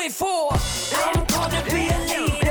it 0.00 0.12
for. 0.12 0.50
I'm 0.94 1.24
gonna 1.26 1.62
be 1.70 1.88
a 1.88 1.98
leader. 2.08 2.45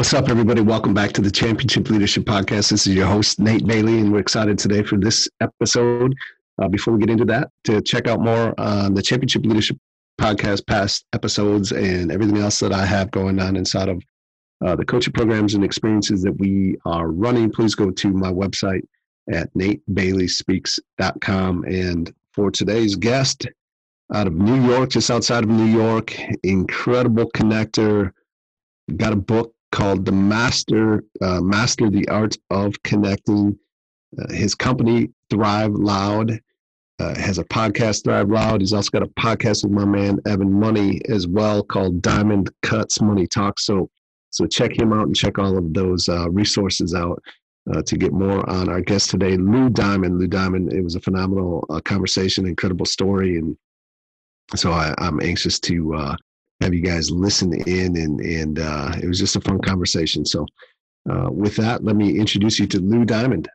What's 0.00 0.14
up, 0.14 0.30
everybody? 0.30 0.62
Welcome 0.62 0.94
back 0.94 1.12
to 1.12 1.20
the 1.20 1.30
Championship 1.30 1.90
Leadership 1.90 2.24
Podcast. 2.24 2.70
This 2.70 2.86
is 2.86 2.94
your 2.94 3.04
host, 3.04 3.38
Nate 3.38 3.66
Bailey, 3.66 3.98
and 3.98 4.10
we're 4.10 4.20
excited 4.20 4.58
today 4.58 4.82
for 4.82 4.96
this 4.96 5.28
episode. 5.42 6.14
Uh, 6.58 6.68
before 6.68 6.94
we 6.94 7.00
get 7.00 7.10
into 7.10 7.26
that, 7.26 7.50
to 7.64 7.82
check 7.82 8.08
out 8.08 8.18
more 8.18 8.58
on 8.58 8.94
the 8.94 9.02
Championship 9.02 9.44
Leadership 9.44 9.76
Podcast 10.18 10.66
past 10.66 11.04
episodes 11.12 11.72
and 11.72 12.10
everything 12.10 12.38
else 12.38 12.60
that 12.60 12.72
I 12.72 12.86
have 12.86 13.10
going 13.10 13.38
on 13.40 13.56
inside 13.56 13.90
of 13.90 14.02
uh, 14.64 14.74
the 14.74 14.86
coaching 14.86 15.12
programs 15.12 15.52
and 15.52 15.62
experiences 15.62 16.22
that 16.22 16.38
we 16.38 16.78
are 16.86 17.08
running, 17.08 17.52
please 17.52 17.74
go 17.74 17.90
to 17.90 18.10
my 18.10 18.32
website 18.32 18.84
at 19.30 19.52
natebaileyspeaks.com. 19.52 21.64
And 21.64 22.14
for 22.32 22.50
today's 22.50 22.96
guest 22.96 23.46
out 24.14 24.26
of 24.26 24.32
New 24.32 24.66
York, 24.66 24.88
just 24.88 25.10
outside 25.10 25.44
of 25.44 25.50
New 25.50 25.66
York, 25.66 26.18
incredible 26.42 27.30
connector, 27.32 28.12
got 28.96 29.12
a 29.12 29.16
book 29.16 29.54
called 29.72 30.04
the 30.04 30.12
Master 30.12 31.04
uh, 31.20 31.40
Master 31.40 31.90
the 31.90 32.08
Art 32.08 32.36
of 32.50 32.82
Connecting. 32.82 33.58
Uh, 34.18 34.32
his 34.32 34.54
company 34.54 35.10
Thrive 35.30 35.72
Loud 35.72 36.40
uh, 36.98 37.14
has 37.18 37.38
a 37.38 37.44
podcast 37.44 38.04
Thrive 38.04 38.28
Loud. 38.28 38.60
He's 38.60 38.72
also 38.72 38.90
got 38.90 39.02
a 39.02 39.20
podcast 39.20 39.64
with 39.64 39.72
my 39.72 39.84
man 39.84 40.18
Evan 40.26 40.52
Money 40.52 41.00
as 41.08 41.26
well 41.26 41.62
called 41.62 42.02
Diamond 42.02 42.50
Cuts 42.62 43.00
Money 43.00 43.26
Talk. 43.26 43.58
So 43.60 43.88
so 44.30 44.46
check 44.46 44.78
him 44.78 44.92
out 44.92 45.06
and 45.06 45.16
check 45.16 45.38
all 45.38 45.58
of 45.58 45.72
those 45.74 46.08
uh, 46.08 46.30
resources 46.30 46.94
out. 46.94 47.22
Uh, 47.70 47.82
to 47.82 47.98
get 47.98 48.10
more 48.10 48.48
on 48.48 48.70
our 48.70 48.80
guest 48.80 49.10
today, 49.10 49.36
Lou 49.36 49.68
Diamond. 49.68 50.18
Lou 50.18 50.26
Diamond, 50.26 50.72
it 50.72 50.82
was 50.82 50.94
a 50.94 51.00
phenomenal 51.00 51.66
uh, 51.68 51.78
conversation, 51.80 52.46
incredible 52.46 52.86
story, 52.86 53.36
and 53.36 53.54
so 54.56 54.72
I, 54.72 54.94
I'm 54.96 55.20
anxious 55.20 55.60
to 55.60 55.94
uh, 55.94 56.16
have 56.60 56.74
you 56.74 56.82
guys 56.82 57.10
listen 57.10 57.52
in 57.66 57.96
and 57.96 58.20
and 58.20 58.58
uh, 58.58 58.92
it 59.02 59.06
was 59.06 59.18
just 59.18 59.36
a 59.36 59.40
fun 59.40 59.58
conversation. 59.60 60.24
So 60.24 60.46
uh, 61.10 61.30
with 61.30 61.56
that 61.56 61.82
let 61.84 61.96
me 61.96 62.18
introduce 62.18 62.58
you 62.58 62.66
to 62.68 62.80
lou 62.80 63.04
diamond. 63.04 63.48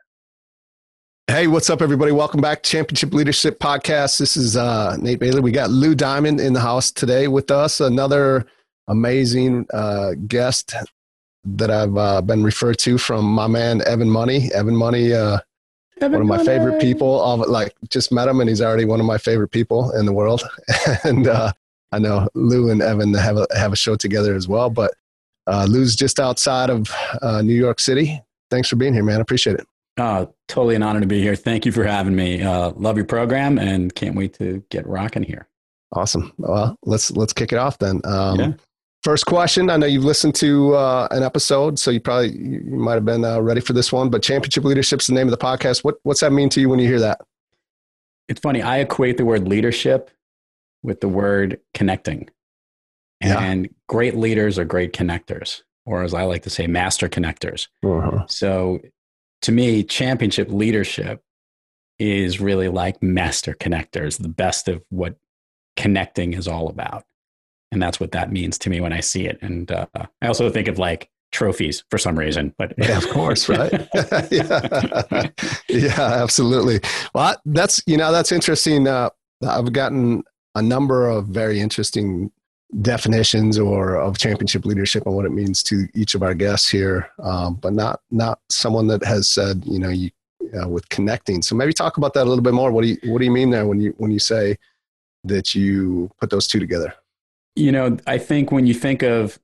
Hey 1.28 1.46
what's 1.46 1.70
up 1.70 1.82
everybody? 1.82 2.12
Welcome 2.12 2.40
back 2.40 2.62
to 2.62 2.70
championship 2.70 3.12
leadership 3.12 3.58
podcast. 3.58 4.18
This 4.18 4.36
is 4.36 4.56
uh, 4.56 4.96
nate 4.96 5.20
bailey. 5.20 5.40
We 5.40 5.52
got 5.52 5.70
lou 5.70 5.94
diamond 5.94 6.40
in 6.40 6.52
the 6.52 6.60
house 6.60 6.90
today 6.90 7.28
with 7.28 7.50
us 7.50 7.80
another 7.80 8.46
amazing 8.88 9.66
uh, 9.72 10.12
guest 10.26 10.74
that 11.48 11.70
i've 11.70 11.96
uh, 11.96 12.20
been 12.20 12.42
referred 12.42 12.76
to 12.76 12.98
from 12.98 13.24
my 13.24 13.46
man 13.46 13.82
evan 13.86 14.10
money. 14.10 14.50
Evan 14.52 14.74
money 14.74 15.12
uh, 15.12 15.38
one 16.00 16.14
of 16.14 16.26
my 16.26 16.44
favorite 16.44 16.80
people 16.80 17.22
of 17.22 17.40
like 17.48 17.72
just 17.88 18.12
met 18.12 18.28
him 18.28 18.40
and 18.40 18.48
he's 18.48 18.60
already 18.60 18.84
one 18.84 19.00
of 19.00 19.06
my 19.06 19.16
favorite 19.16 19.48
people 19.48 19.92
in 19.92 20.06
the 20.06 20.12
world. 20.12 20.42
And 21.04 21.26
uh, 21.26 21.52
I 21.92 21.98
know 21.98 22.28
Lou 22.34 22.70
and 22.70 22.82
Evan 22.82 23.14
have 23.14 23.36
a, 23.36 23.46
have 23.56 23.72
a 23.72 23.76
show 23.76 23.96
together 23.96 24.34
as 24.34 24.48
well, 24.48 24.70
but 24.70 24.94
uh, 25.46 25.66
Lou's 25.68 25.94
just 25.96 26.18
outside 26.18 26.70
of 26.70 26.90
uh, 27.22 27.42
New 27.42 27.54
York 27.54 27.80
City. 27.80 28.20
Thanks 28.50 28.68
for 28.68 28.76
being 28.76 28.92
here, 28.94 29.04
man. 29.04 29.18
I 29.18 29.20
appreciate 29.20 29.56
it. 29.56 29.66
Oh, 29.98 30.32
totally 30.48 30.74
an 30.74 30.82
honor 30.82 31.00
to 31.00 31.06
be 31.06 31.22
here. 31.22 31.36
Thank 31.36 31.64
you 31.64 31.72
for 31.72 31.84
having 31.84 32.14
me. 32.14 32.42
Uh, 32.42 32.72
love 32.76 32.96
your 32.96 33.06
program 33.06 33.58
and 33.58 33.94
can't 33.94 34.14
wait 34.14 34.34
to 34.34 34.62
get 34.70 34.86
rocking 34.86 35.22
here. 35.22 35.48
Awesome. 35.92 36.32
Well, 36.36 36.76
let's 36.84 37.10
let's 37.12 37.32
kick 37.32 37.52
it 37.52 37.58
off 37.58 37.78
then. 37.78 38.00
Um, 38.04 38.38
Yeah. 38.38 38.52
First 39.02 39.24
question. 39.26 39.70
I 39.70 39.76
know 39.76 39.86
you've 39.86 40.04
listened 40.04 40.34
to 40.36 40.74
uh, 40.74 41.06
an 41.12 41.22
episode, 41.22 41.78
so 41.78 41.92
you 41.92 42.00
probably 42.00 42.32
you 42.32 42.60
you 42.64 42.76
might 42.76 42.94
have 42.94 43.04
been 43.04 43.24
uh, 43.24 43.40
ready 43.40 43.60
for 43.60 43.72
this 43.72 43.92
one. 43.92 44.10
But 44.10 44.22
championship 44.22 44.64
leadership 44.64 45.00
is 45.00 45.06
the 45.06 45.14
name 45.14 45.28
of 45.28 45.30
the 45.30 45.38
podcast. 45.38 45.84
What 45.84 45.94
what's 46.02 46.20
that 46.20 46.32
mean 46.32 46.48
to 46.50 46.60
you 46.60 46.68
when 46.68 46.80
you 46.80 46.88
hear 46.88 46.98
that? 47.00 47.20
It's 48.28 48.40
funny. 48.40 48.62
I 48.62 48.78
equate 48.78 49.16
the 49.16 49.24
word 49.24 49.46
leadership 49.46 50.10
with 50.86 51.00
the 51.00 51.08
word 51.08 51.60
connecting. 51.74 52.30
Yeah. 53.20 53.40
And 53.40 53.68
great 53.88 54.16
leaders 54.16 54.58
are 54.58 54.64
great 54.64 54.92
connectors, 54.92 55.62
or 55.84 56.02
as 56.02 56.14
I 56.14 56.22
like 56.22 56.42
to 56.44 56.50
say, 56.50 56.66
master 56.66 57.08
connectors. 57.08 57.68
Uh-huh. 57.84 58.26
So 58.28 58.80
to 59.42 59.52
me, 59.52 59.82
championship 59.82 60.48
leadership 60.50 61.22
is 61.98 62.40
really 62.40 62.68
like 62.68 63.02
master 63.02 63.54
connectors, 63.54 64.18
the 64.18 64.28
best 64.28 64.68
of 64.68 64.82
what 64.90 65.16
connecting 65.76 66.34
is 66.34 66.46
all 66.46 66.68
about. 66.68 67.04
And 67.72 67.82
that's 67.82 67.98
what 67.98 68.12
that 68.12 68.30
means 68.30 68.58
to 68.58 68.70
me 68.70 68.80
when 68.80 68.92
I 68.92 69.00
see 69.00 69.26
it. 69.26 69.38
And 69.42 69.70
uh, 69.72 69.86
I 69.94 70.26
also 70.28 70.50
think 70.50 70.68
of 70.68 70.78
like 70.78 71.10
trophies 71.32 71.84
for 71.90 71.98
some 71.98 72.18
reason, 72.18 72.54
but 72.58 72.74
Yeah, 72.78 72.96
of 72.96 73.08
course, 73.10 73.48
right? 73.50 73.88
yeah. 74.30 75.28
yeah, 75.68 76.22
absolutely. 76.22 76.80
Well, 77.14 77.36
that's 77.44 77.82
you 77.86 77.96
know 77.96 78.12
that's 78.12 78.32
interesting. 78.32 78.86
Uh, 78.86 79.10
I've 79.46 79.72
gotten 79.72 80.22
a 80.56 80.62
number 80.62 81.08
of 81.08 81.26
very 81.26 81.60
interesting 81.60 82.32
definitions 82.82 83.58
or 83.58 83.96
of 83.96 84.18
championship 84.18 84.64
leadership 84.64 85.06
and 85.06 85.14
what 85.14 85.24
it 85.24 85.30
means 85.30 85.62
to 85.62 85.86
each 85.94 86.14
of 86.16 86.22
our 86.22 86.34
guests 86.34 86.68
here, 86.68 87.08
um, 87.22 87.54
but 87.54 87.72
not 87.72 88.00
not 88.10 88.40
someone 88.50 88.88
that 88.88 89.04
has 89.04 89.28
said 89.28 89.62
you 89.64 89.78
know 89.78 89.90
you 89.90 90.10
uh, 90.60 90.68
with 90.68 90.88
connecting. 90.88 91.42
So 91.42 91.54
maybe 91.54 91.72
talk 91.72 91.96
about 91.96 92.14
that 92.14 92.24
a 92.24 92.28
little 92.28 92.42
bit 92.42 92.54
more. 92.54 92.72
What 92.72 92.82
do 92.82 92.88
you 92.88 92.96
what 93.04 93.18
do 93.18 93.24
you 93.24 93.30
mean 93.30 93.50
there 93.50 93.66
when 93.66 93.80
you 93.80 93.94
when 93.98 94.10
you 94.10 94.18
say 94.18 94.56
that 95.24 95.54
you 95.54 96.10
put 96.20 96.30
those 96.30 96.46
two 96.46 96.58
together? 96.58 96.92
You 97.54 97.72
know, 97.72 97.96
I 98.06 98.18
think 98.18 98.50
when 98.50 98.66
you 98.66 98.74
think 98.74 99.02
of 99.02 99.38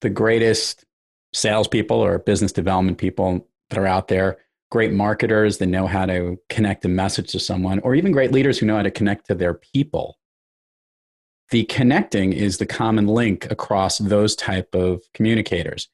the 0.00 0.10
greatest 0.10 0.84
salespeople 1.32 1.96
or 1.96 2.18
business 2.18 2.52
development 2.52 2.98
people 2.98 3.46
that 3.70 3.78
are 3.78 3.86
out 3.86 4.08
there, 4.08 4.38
great 4.70 4.92
marketers 4.92 5.58
that 5.58 5.66
know 5.66 5.86
how 5.86 6.06
to 6.06 6.38
connect 6.48 6.84
a 6.84 6.88
message 6.88 7.32
to 7.32 7.40
someone, 7.40 7.78
or 7.80 7.94
even 7.94 8.12
great 8.12 8.32
leaders 8.32 8.58
who 8.58 8.66
know 8.66 8.76
how 8.76 8.82
to 8.82 8.90
connect 8.90 9.26
to 9.26 9.34
their 9.34 9.54
people, 9.54 10.18
the 11.50 11.64
connecting 11.64 12.32
is 12.32 12.58
the 12.58 12.66
common 12.66 13.06
link 13.06 13.50
across 13.50 13.98
those 13.98 14.34
type 14.34 14.74
of 14.74 15.02
communicators. 15.14 15.88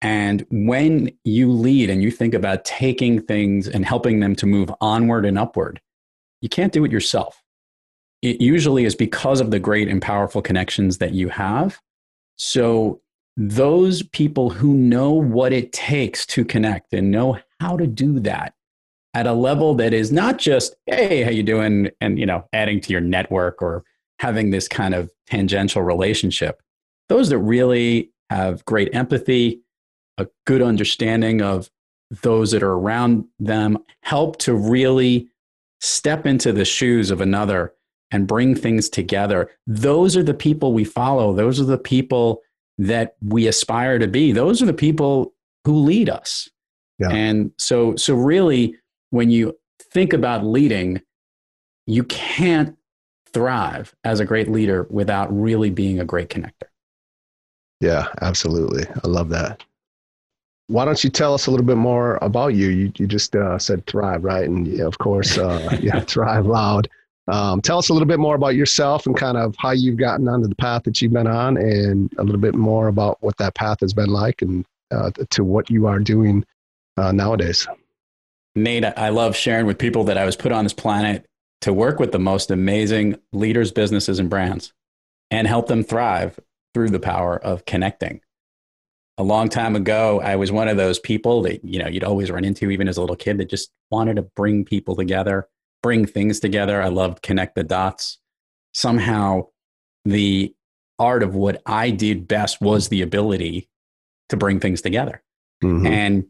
And 0.00 0.44
when 0.50 1.12
you 1.24 1.50
lead 1.50 1.90
and 1.90 2.02
you 2.02 2.10
think 2.10 2.34
about 2.34 2.64
taking 2.64 3.20
things 3.20 3.68
and 3.68 3.84
helping 3.84 4.20
them 4.20 4.34
to 4.36 4.46
move 4.46 4.72
onward 4.80 5.24
and 5.24 5.38
upward, 5.38 5.80
you 6.40 6.48
can't 6.48 6.72
do 6.72 6.84
it 6.84 6.92
yourself. 6.92 7.40
It 8.20 8.40
usually 8.40 8.84
is 8.84 8.94
because 8.94 9.40
of 9.40 9.50
the 9.50 9.58
great 9.58 9.88
and 9.88 10.02
powerful 10.02 10.42
connections 10.42 10.98
that 10.98 11.14
you 11.14 11.28
have. 11.28 11.80
So 12.36 13.00
those 13.36 14.02
people 14.02 14.50
who 14.50 14.74
know 14.74 15.12
what 15.12 15.52
it 15.52 15.72
takes 15.72 16.26
to 16.26 16.44
connect 16.44 16.92
and 16.92 17.10
know 17.10 17.38
how 17.60 17.76
to 17.76 17.86
do 17.86 18.20
that 18.20 18.54
at 19.14 19.26
a 19.26 19.32
level 19.32 19.74
that 19.74 19.92
is 19.92 20.12
not 20.12 20.38
just 20.38 20.74
hey 20.86 21.22
how 21.22 21.30
you 21.30 21.42
doing 21.42 21.90
and 22.00 22.18
you 22.18 22.26
know 22.26 22.44
adding 22.52 22.80
to 22.80 22.92
your 22.92 23.00
network 23.00 23.62
or 23.62 23.84
having 24.22 24.50
this 24.50 24.68
kind 24.68 24.94
of 24.94 25.10
tangential 25.26 25.82
relationship 25.82 26.62
those 27.08 27.28
that 27.28 27.38
really 27.38 28.10
have 28.30 28.64
great 28.64 28.94
empathy 28.94 29.62
a 30.18 30.28
good 30.46 30.62
understanding 30.62 31.42
of 31.42 31.70
those 32.22 32.50
that 32.50 32.62
are 32.62 32.72
around 32.72 33.24
them, 33.38 33.78
help 34.02 34.38
to 34.38 34.54
really 34.54 35.28
step 35.80 36.26
into 36.26 36.52
the 36.52 36.64
shoes 36.64 37.10
of 37.10 37.20
another 37.20 37.72
and 38.10 38.26
bring 38.26 38.54
things 38.54 38.88
together. 38.88 39.50
Those 39.66 40.16
are 40.16 40.22
the 40.22 40.34
people 40.34 40.72
we 40.72 40.84
follow. 40.84 41.32
Those 41.32 41.60
are 41.60 41.64
the 41.64 41.78
people 41.78 42.42
that 42.78 43.16
we 43.22 43.46
aspire 43.46 43.98
to 43.98 44.06
be. 44.06 44.32
Those 44.32 44.60
are 44.62 44.66
the 44.66 44.74
people 44.74 45.34
who 45.64 45.76
lead 45.76 46.10
us. 46.10 46.48
Yeah. 46.98 47.10
And 47.10 47.52
so, 47.58 47.96
so 47.96 48.14
really, 48.14 48.76
when 49.10 49.30
you 49.30 49.56
think 49.80 50.12
about 50.12 50.44
leading, 50.44 51.00
you 51.86 52.04
can't 52.04 52.76
thrive 53.32 53.94
as 54.04 54.20
a 54.20 54.24
great 54.24 54.48
leader 54.48 54.86
without 54.90 55.28
really 55.36 55.70
being 55.70 56.00
a 56.00 56.04
great 56.04 56.28
connector. 56.28 56.68
Yeah, 57.80 58.08
absolutely. 58.20 58.84
I 59.02 59.08
love 59.08 59.28
that. 59.30 59.62
Why 60.68 60.84
don't 60.84 61.02
you 61.02 61.10
tell 61.10 61.34
us 61.34 61.46
a 61.46 61.50
little 61.50 61.66
bit 61.66 61.76
more 61.76 62.18
about 62.22 62.54
you? 62.54 62.68
You, 62.68 62.92
you 62.96 63.06
just 63.06 63.34
uh, 63.34 63.58
said 63.58 63.84
thrive, 63.86 64.24
right? 64.24 64.48
And 64.48 64.66
yeah, 64.66 64.84
of 64.84 64.98
course, 64.98 65.36
uh, 65.36 65.76
yeah, 65.82 66.00
thrive 66.00 66.46
loud. 66.46 66.88
Um, 67.28 67.60
tell 67.60 67.78
us 67.78 67.88
a 67.88 67.92
little 67.92 68.06
bit 68.06 68.18
more 68.18 68.34
about 68.34 68.54
yourself 68.54 69.06
and 69.06 69.16
kind 69.16 69.36
of 69.36 69.54
how 69.58 69.70
you've 69.72 69.96
gotten 69.96 70.28
onto 70.28 70.48
the 70.48 70.54
path 70.54 70.84
that 70.84 71.00
you've 71.00 71.12
been 71.12 71.26
on, 71.26 71.56
and 71.56 72.12
a 72.18 72.22
little 72.22 72.40
bit 72.40 72.54
more 72.54 72.88
about 72.88 73.18
what 73.20 73.36
that 73.38 73.54
path 73.54 73.80
has 73.80 73.92
been 73.92 74.10
like, 74.10 74.42
and 74.42 74.64
uh, 74.90 75.10
to 75.30 75.44
what 75.44 75.70
you 75.70 75.86
are 75.86 75.98
doing 75.98 76.44
uh, 76.96 77.12
nowadays. 77.12 77.66
Nate, 78.54 78.84
I 78.84 79.08
love 79.08 79.34
sharing 79.34 79.66
with 79.66 79.78
people 79.78 80.04
that 80.04 80.18
I 80.18 80.24
was 80.24 80.36
put 80.36 80.52
on 80.52 80.64
this 80.64 80.74
planet 80.74 81.26
to 81.62 81.72
work 81.72 81.98
with 81.98 82.12
the 82.12 82.18
most 82.18 82.50
amazing 82.50 83.16
leaders, 83.32 83.72
businesses, 83.72 84.18
and 84.18 84.28
brands 84.28 84.72
and 85.30 85.46
help 85.46 85.66
them 85.66 85.82
thrive 85.82 86.38
through 86.74 86.90
the 86.90 87.00
power 87.00 87.36
of 87.38 87.64
connecting. 87.64 88.20
A 89.18 89.22
long 89.22 89.48
time 89.48 89.76
ago, 89.76 90.20
I 90.20 90.36
was 90.36 90.52
one 90.52 90.68
of 90.68 90.76
those 90.76 90.98
people 90.98 91.42
that 91.42 91.64
you 91.64 91.78
know 91.82 91.88
you'd 91.88 92.04
always 92.04 92.30
run 92.30 92.44
into, 92.44 92.70
even 92.70 92.88
as 92.88 92.96
a 92.96 93.00
little 93.00 93.16
kid, 93.16 93.38
that 93.38 93.50
just 93.50 93.70
wanted 93.90 94.16
to 94.16 94.22
bring 94.22 94.64
people 94.64 94.96
together, 94.96 95.48
bring 95.82 96.06
things 96.06 96.40
together. 96.40 96.82
I 96.82 96.88
loved 96.88 97.22
connect 97.22 97.54
the 97.54 97.64
dots. 97.64 98.18
Somehow, 98.74 99.48
the 100.04 100.54
art 100.98 101.22
of 101.22 101.34
what 101.34 101.62
I 101.66 101.90
did 101.90 102.26
best 102.26 102.60
was 102.60 102.88
the 102.88 103.02
ability 103.02 103.68
to 104.30 104.36
bring 104.36 104.60
things 104.60 104.80
together. 104.80 105.22
Mhm. 105.62 105.86
And 105.86 106.26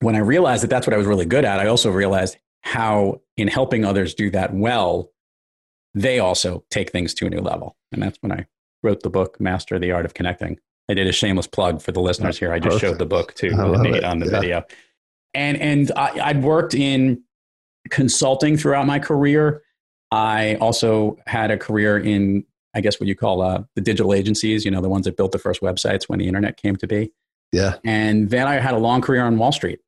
when 0.00 0.14
I 0.14 0.18
realized 0.18 0.62
that 0.62 0.70
that's 0.70 0.86
what 0.86 0.94
I 0.94 0.98
was 0.98 1.06
really 1.06 1.24
good 1.24 1.44
at, 1.44 1.60
I 1.60 1.66
also 1.66 1.90
realized 1.90 2.36
how, 2.62 3.20
in 3.36 3.48
helping 3.48 3.84
others 3.84 4.14
do 4.14 4.30
that 4.30 4.54
well, 4.54 5.10
they 5.94 6.18
also 6.18 6.64
take 6.70 6.90
things 6.90 7.12
to 7.14 7.26
a 7.26 7.30
new 7.30 7.40
level. 7.40 7.76
And 7.92 8.02
that's 8.02 8.18
when 8.22 8.32
I 8.32 8.46
wrote 8.82 9.02
the 9.02 9.10
book, 9.10 9.40
Master 9.40 9.78
the 9.78 9.92
Art 9.92 10.04
of 10.06 10.14
Connecting. 10.14 10.58
I 10.88 10.94
did 10.94 11.06
a 11.06 11.12
shameless 11.12 11.46
plug 11.46 11.80
for 11.80 11.92
the 11.92 12.00
listeners 12.00 12.38
here. 12.38 12.52
I 12.52 12.58
just 12.58 12.80
showed 12.80 12.98
the 12.98 13.06
book 13.06 13.34
to 13.34 13.50
I 13.52 13.64
love 13.64 13.82
Nate 13.82 14.04
on 14.04 14.18
the 14.18 14.26
Yeah. 14.26 14.40
video. 14.40 14.62
And, 15.34 15.56
and 15.60 15.92
I, 15.96 16.20
I'd 16.20 16.42
worked 16.42 16.74
in 16.74 17.22
consulting 17.90 18.56
throughout 18.56 18.86
my 18.86 18.98
career. 18.98 19.62
I 20.10 20.56
also 20.56 21.16
had 21.26 21.50
a 21.50 21.56
career 21.56 21.98
in, 21.98 22.44
I 22.74 22.80
guess, 22.80 23.00
what 23.00 23.06
you 23.06 23.14
call 23.14 23.40
uh, 23.42 23.62
the 23.74 23.80
digital 23.80 24.12
agencies, 24.12 24.64
you 24.64 24.70
know, 24.70 24.80
the 24.80 24.88
ones 24.88 25.04
that 25.06 25.16
built 25.16 25.32
the 25.32 25.38
first 25.38 25.62
websites 25.62 26.04
when 26.08 26.18
the 26.18 26.26
internet 26.26 26.56
came 26.56 26.76
to 26.76 26.86
be. 26.86 27.12
Yeah. 27.52 27.76
And 27.84 28.28
then 28.30 28.46
I 28.46 28.54
had 28.54 28.74
a 28.74 28.78
long 28.78 29.00
career 29.00 29.22
on 29.24 29.38
Wall 29.38 29.52
Street. 29.52 29.80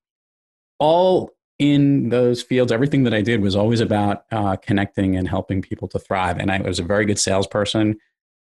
All 0.79 1.31
in 1.59 2.09
those 2.09 2.43
fields, 2.43 2.73
everything 2.73 3.05
that 3.05 3.15
I 3.15 3.23
did 3.23 3.41
was 3.41 3.55
always 3.55 3.81
about 3.81 4.25
uh, 4.33 4.57
connecting 4.57 5.17
and 5.17 5.29
helping 5.29 5.63
people 5.63 5.89
to 5.89 5.99
thrive. 5.99 6.39
And 6.39 6.51
I 6.51 6.61
was 6.61 6.79
a 6.79 6.83
very 6.85 7.05
good 7.05 7.19
salesperson, 7.19 7.97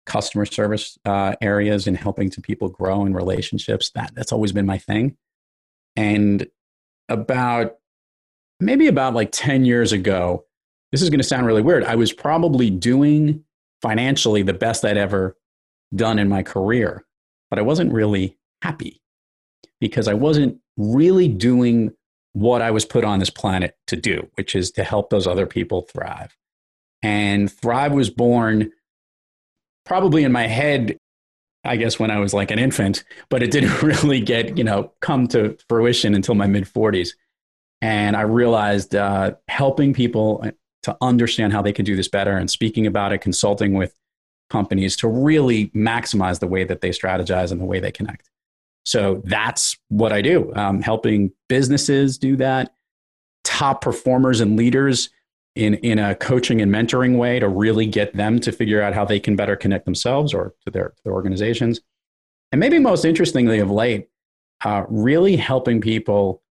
customer 0.05 0.45
service 0.45 0.97
uh, 1.05 1.35
areas, 1.41 1.87
and 1.87 1.97
helping 1.97 2.29
to 2.31 2.41
people 2.41 2.69
grow 2.69 3.05
in 3.05 3.13
relationships. 3.13 3.89
That 3.91 4.13
that's 4.15 4.31
always 4.31 4.51
been 4.51 4.65
my 4.65 4.77
thing. 4.77 5.17
And 5.95 6.47
about 7.09 7.77
maybe 8.59 8.87
about 8.87 9.15
like 9.15 9.31
ten 9.31 9.65
years 9.65 9.91
ago, 9.91 10.45
this 10.91 11.01
is 11.01 11.09
going 11.09 11.19
to 11.19 11.27
sound 11.27 11.47
really 11.47 11.63
weird. 11.63 11.83
I 11.83 11.95
was 11.95 12.13
probably 12.13 12.69
doing 12.69 13.43
financially 13.81 14.43
the 14.43 14.53
best 14.53 14.85
I'd 14.85 14.97
ever 14.97 15.35
done 15.95 16.19
in 16.19 16.29
my 16.29 16.43
career, 16.43 17.03
but 17.49 17.57
I 17.57 17.63
wasn't 17.63 17.91
really 17.91 18.37
happy 18.61 19.01
because 19.79 20.07
I 20.07 20.13
wasn't 20.13 20.59
really 20.77 21.27
doing 21.27 21.91
what 22.33 22.61
I 22.61 22.71
was 22.71 22.85
put 22.85 23.03
on 23.03 23.19
this 23.19 23.29
planet 23.29 23.75
to 23.87 23.95
do, 23.95 24.29
which 24.35 24.55
is 24.55 24.71
to 24.71 24.83
help 24.83 25.09
those 25.09 25.27
other 25.27 25.45
people 25.45 25.81
thrive. 25.81 26.35
And 27.03 27.51
Thrive 27.51 27.93
was 27.93 28.09
born 28.09 28.71
probably 29.85 30.23
in 30.23 30.31
my 30.31 30.47
head, 30.47 30.97
I 31.63 31.75
guess, 31.75 31.99
when 31.99 32.11
I 32.11 32.19
was 32.19 32.33
like 32.33 32.51
an 32.51 32.59
infant, 32.59 33.03
but 33.29 33.41
it 33.43 33.51
didn't 33.51 33.81
really 33.83 34.21
get, 34.21 34.57
you 34.57 34.63
know, 34.63 34.91
come 35.01 35.27
to 35.29 35.57
fruition 35.67 36.13
until 36.13 36.35
my 36.35 36.47
mid 36.47 36.65
40s. 36.65 37.09
And 37.81 38.15
I 38.15 38.21
realized 38.21 38.95
uh, 38.95 39.33
helping 39.47 39.93
people 39.93 40.45
to 40.83 40.97
understand 41.01 41.53
how 41.53 41.61
they 41.61 41.73
can 41.73 41.85
do 41.85 41.95
this 41.95 42.07
better 42.07 42.37
and 42.37 42.49
speaking 42.49 42.85
about 42.85 43.11
it, 43.11 43.19
consulting 43.19 43.73
with 43.73 43.95
companies 44.49 44.95
to 44.97 45.07
really 45.07 45.67
maximize 45.69 46.39
the 46.39 46.47
way 46.47 46.63
that 46.63 46.81
they 46.81 46.89
strategize 46.89 47.51
and 47.51 47.59
the 47.59 47.65
way 47.65 47.79
they 47.79 47.91
connect. 47.91 48.29
So 48.83 49.21
that's 49.25 49.77
what 49.89 50.11
I 50.11 50.21
do, 50.21 50.51
um, 50.55 50.81
helping 50.81 51.31
businesses 51.47 52.17
do 52.17 52.35
that, 52.37 52.73
top 53.43 53.81
performers 53.81 54.41
and 54.41 54.57
leaders 54.57 55.09
in, 55.55 55.75
in 55.75 55.99
a 55.99 56.15
coaching 56.15 56.61
and 56.61 56.73
mentoring 56.73 57.17
way 57.17 57.39
to 57.39 57.47
really 57.47 57.85
get 57.85 58.15
them 58.15 58.39
to 58.39 58.51
figure 58.51 58.81
out 58.81 58.93
how 58.93 59.05
they 59.05 59.19
can 59.19 59.35
better 59.35 59.55
connect 59.55 59.85
themselves 59.85 60.33
or 60.33 60.53
to 60.65 60.71
their, 60.71 60.89
to 60.89 61.03
their 61.03 61.13
organizations. 61.13 61.81
And 62.51 62.59
maybe 62.59 62.79
most 62.79 63.05
interestingly 63.05 63.59
of 63.59 63.69
late, 63.69 64.07
uh, 64.63 64.83
really 64.89 65.35
helping 65.35 65.81
people 65.81 66.41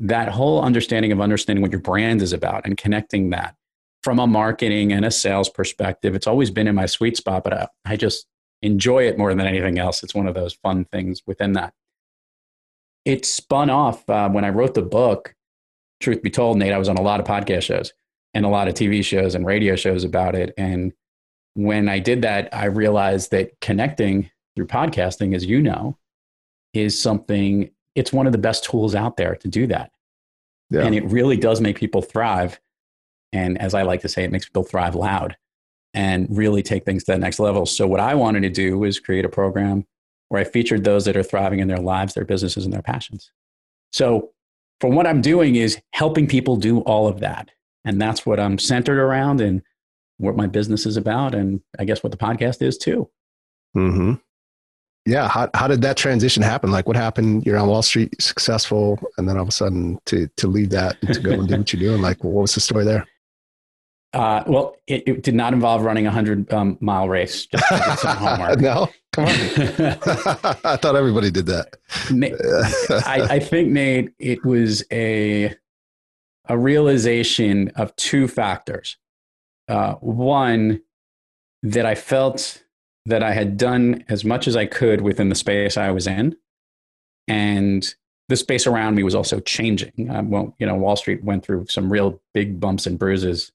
that 0.00 0.28
whole 0.28 0.60
understanding 0.62 1.12
of 1.12 1.20
understanding 1.20 1.62
what 1.62 1.72
your 1.72 1.80
brand 1.80 2.22
is 2.22 2.32
about 2.32 2.66
and 2.66 2.76
connecting 2.76 3.30
that 3.30 3.54
from 4.02 4.18
a 4.18 4.26
marketing 4.26 4.92
and 4.92 5.04
a 5.04 5.10
sales 5.10 5.48
perspective. 5.48 6.14
It's 6.14 6.26
always 6.26 6.50
been 6.50 6.68
in 6.68 6.74
my 6.74 6.86
sweet 6.86 7.16
spot, 7.16 7.44
but 7.44 7.52
I, 7.52 7.68
I 7.84 7.96
just 7.96 8.26
enjoy 8.64 9.06
it 9.06 9.18
more 9.18 9.34
than 9.34 9.46
anything 9.46 9.78
else. 9.78 10.02
It's 10.02 10.14
one 10.14 10.26
of 10.26 10.34
those 10.34 10.54
fun 10.54 10.86
things 10.86 11.22
within 11.26 11.52
that. 11.52 11.74
It 13.04 13.26
spun 13.26 13.68
off 13.68 14.08
uh, 14.08 14.30
when 14.30 14.44
I 14.44 14.48
wrote 14.48 14.74
the 14.74 14.82
book. 14.82 15.34
Truth 16.00 16.22
be 16.22 16.30
told, 16.30 16.56
Nate, 16.56 16.72
I 16.72 16.78
was 16.78 16.88
on 16.88 16.96
a 16.96 17.02
lot 17.02 17.20
of 17.20 17.26
podcast 17.26 17.62
shows 17.62 17.92
and 18.32 18.44
a 18.44 18.48
lot 18.48 18.66
of 18.66 18.74
TV 18.74 19.04
shows 19.04 19.34
and 19.34 19.44
radio 19.44 19.76
shows 19.76 20.02
about 20.02 20.34
it. 20.34 20.54
And 20.56 20.94
when 21.52 21.90
I 21.90 21.98
did 21.98 22.22
that, 22.22 22.48
I 22.52 22.64
realized 22.64 23.30
that 23.32 23.52
connecting 23.60 24.30
through 24.56 24.66
podcasting, 24.66 25.34
as 25.34 25.44
you 25.44 25.60
know, 25.60 25.98
is 26.72 27.00
something, 27.00 27.70
it's 27.94 28.14
one 28.14 28.26
of 28.26 28.32
the 28.32 28.38
best 28.38 28.64
tools 28.64 28.94
out 28.94 29.18
there 29.18 29.36
to 29.36 29.48
do 29.48 29.66
that. 29.66 29.92
Yeah. 30.70 30.86
And 30.86 30.94
it 30.94 31.04
really 31.04 31.36
does 31.36 31.60
make 31.60 31.76
people 31.76 32.00
thrive. 32.00 32.58
And 33.32 33.60
as 33.60 33.74
I 33.74 33.82
like 33.82 34.00
to 34.00 34.08
say, 34.08 34.24
it 34.24 34.32
makes 34.32 34.46
people 34.46 34.64
thrive 34.64 34.94
loud 34.94 35.36
and 35.94 36.26
really 36.28 36.62
take 36.62 36.84
things 36.84 37.04
to 37.04 37.12
that 37.12 37.20
next 37.20 37.38
level. 37.38 37.64
So, 37.64 37.86
what 37.86 38.00
I 38.00 38.14
wanted 38.14 38.42
to 38.42 38.50
do 38.50 38.78
was 38.78 38.98
create 38.98 39.24
a 39.24 39.28
program 39.28 39.86
where 40.28 40.40
I 40.40 40.44
featured 40.44 40.84
those 40.84 41.04
that 41.04 41.16
are 41.16 41.22
thriving 41.22 41.60
in 41.60 41.68
their 41.68 41.78
lives, 41.78 42.14
their 42.14 42.24
businesses, 42.24 42.64
and 42.64 42.72
their 42.72 42.82
passions. 42.82 43.30
So, 43.92 44.32
from 44.80 44.94
what 44.94 45.06
I'm 45.06 45.20
doing 45.20 45.56
is 45.56 45.80
helping 45.92 46.26
people 46.26 46.56
do 46.56 46.80
all 46.80 47.08
of 47.08 47.20
that. 47.20 47.50
And 47.84 48.00
that's 48.00 48.26
what 48.26 48.40
I'm 48.40 48.58
centered 48.58 48.98
around 48.98 49.40
and 49.40 49.62
what 50.18 50.36
my 50.36 50.46
business 50.46 50.86
is 50.86 50.96
about. 50.96 51.34
And 51.34 51.60
I 51.78 51.84
guess 51.84 52.02
what 52.02 52.10
the 52.10 52.18
podcast 52.18 52.62
is 52.62 52.76
too. 52.76 53.08
Mm-hmm. 53.76 54.14
Yeah. 55.06 55.28
How, 55.28 55.50
how 55.54 55.68
did 55.68 55.82
that 55.82 55.96
transition 55.96 56.42
happen? 56.42 56.70
Like 56.70 56.86
what 56.86 56.96
happened? 56.96 57.44
You're 57.44 57.58
on 57.58 57.68
Wall 57.68 57.82
Street, 57.82 58.20
successful, 58.22 58.98
and 59.18 59.28
then 59.28 59.36
all 59.36 59.42
of 59.42 59.48
a 59.48 59.52
sudden 59.52 59.98
to, 60.06 60.28
to 60.38 60.46
leave 60.46 60.70
that 60.70 60.96
and 61.02 61.14
to 61.14 61.20
go 61.20 61.32
and 61.32 61.46
do 61.46 61.58
what 61.58 61.72
you're 61.72 61.90
doing. 61.90 62.00
Like, 62.00 62.24
what 62.24 62.42
was 62.42 62.54
the 62.54 62.60
story 62.60 62.84
there? 62.84 63.06
Uh, 64.14 64.44
well, 64.46 64.76
it, 64.86 65.02
it 65.06 65.22
did 65.22 65.34
not 65.34 65.52
involve 65.52 65.82
running 65.82 66.06
a 66.06 66.08
100 66.08 66.52
um, 66.52 66.78
mile 66.80 67.08
race, 67.08 67.46
just 67.46 68.00
some 68.00 68.16
homework. 68.16 68.60
no, 68.60 68.88
come 69.12 69.24
on. 69.24 69.30
I 70.64 70.76
thought 70.76 70.94
everybody 70.94 71.32
did 71.32 71.46
that. 71.46 71.76
I, 73.06 73.22
I 73.22 73.38
think 73.40 73.70
Nate, 73.70 74.12
it 74.18 74.44
was 74.44 74.84
a 74.92 75.54
a 76.46 76.58
realization 76.58 77.72
of 77.74 77.94
two 77.96 78.28
factors. 78.28 78.96
Uh, 79.66 79.94
one, 79.94 80.82
that 81.62 81.86
I 81.86 81.94
felt 81.94 82.62
that 83.06 83.22
I 83.22 83.32
had 83.32 83.56
done 83.56 84.04
as 84.08 84.24
much 84.24 84.46
as 84.46 84.56
I 84.56 84.66
could 84.66 85.00
within 85.00 85.30
the 85.30 85.34
space 85.34 85.76
I 85.76 85.90
was 85.90 86.06
in, 86.06 86.36
and 87.26 87.94
the 88.28 88.36
space 88.36 88.66
around 88.66 88.94
me 88.94 89.02
was 89.02 89.14
also 89.14 89.40
changing. 89.40 90.08
Uh, 90.10 90.22
well, 90.22 90.54
you 90.58 90.66
know, 90.66 90.76
Wall 90.76 90.96
Street 90.96 91.24
went 91.24 91.44
through 91.44 91.66
some 91.68 91.90
real 91.90 92.20
big 92.32 92.60
bumps 92.60 92.86
and 92.86 92.98
bruises, 92.98 93.52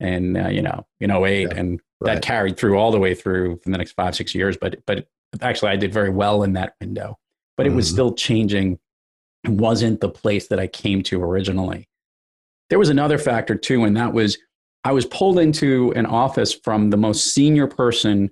and 0.00 0.36
uh, 0.36 0.48
you 0.48 0.62
know, 0.62 0.86
in 1.00 1.10
08, 1.10 1.42
Yeah, 1.42 1.48
and 1.56 1.80
right. 2.00 2.14
that 2.14 2.22
carried 2.22 2.56
through 2.56 2.78
all 2.78 2.90
the 2.92 2.98
way 2.98 3.14
through 3.14 3.56
for 3.56 3.70
the 3.70 3.78
next 3.78 3.92
five, 3.92 4.14
six 4.14 4.34
years. 4.34 4.56
But 4.56 4.76
but 4.86 5.06
actually, 5.40 5.70
I 5.72 5.76
did 5.76 5.92
very 5.92 6.10
well 6.10 6.42
in 6.42 6.52
that 6.54 6.74
window. 6.80 7.18
But 7.56 7.66
it 7.66 7.70
was 7.72 7.88
Mhm. 7.88 7.92
still 7.92 8.12
changing. 8.14 8.78
It 9.44 9.50
wasn't 9.50 10.00
the 10.00 10.08
place 10.08 10.48
that 10.48 10.60
I 10.60 10.66
came 10.68 11.02
to 11.04 11.22
originally. 11.22 11.88
There 12.70 12.78
was 12.78 12.88
another 12.88 13.18
factor 13.18 13.54
too, 13.56 13.84
and 13.84 13.96
that 13.96 14.12
was 14.12 14.38
I 14.84 14.92
was 14.92 15.06
pulled 15.06 15.38
into 15.38 15.92
an 15.96 16.06
office 16.06 16.52
from 16.54 16.90
the 16.90 16.96
most 16.96 17.32
senior 17.34 17.66
person 17.66 18.30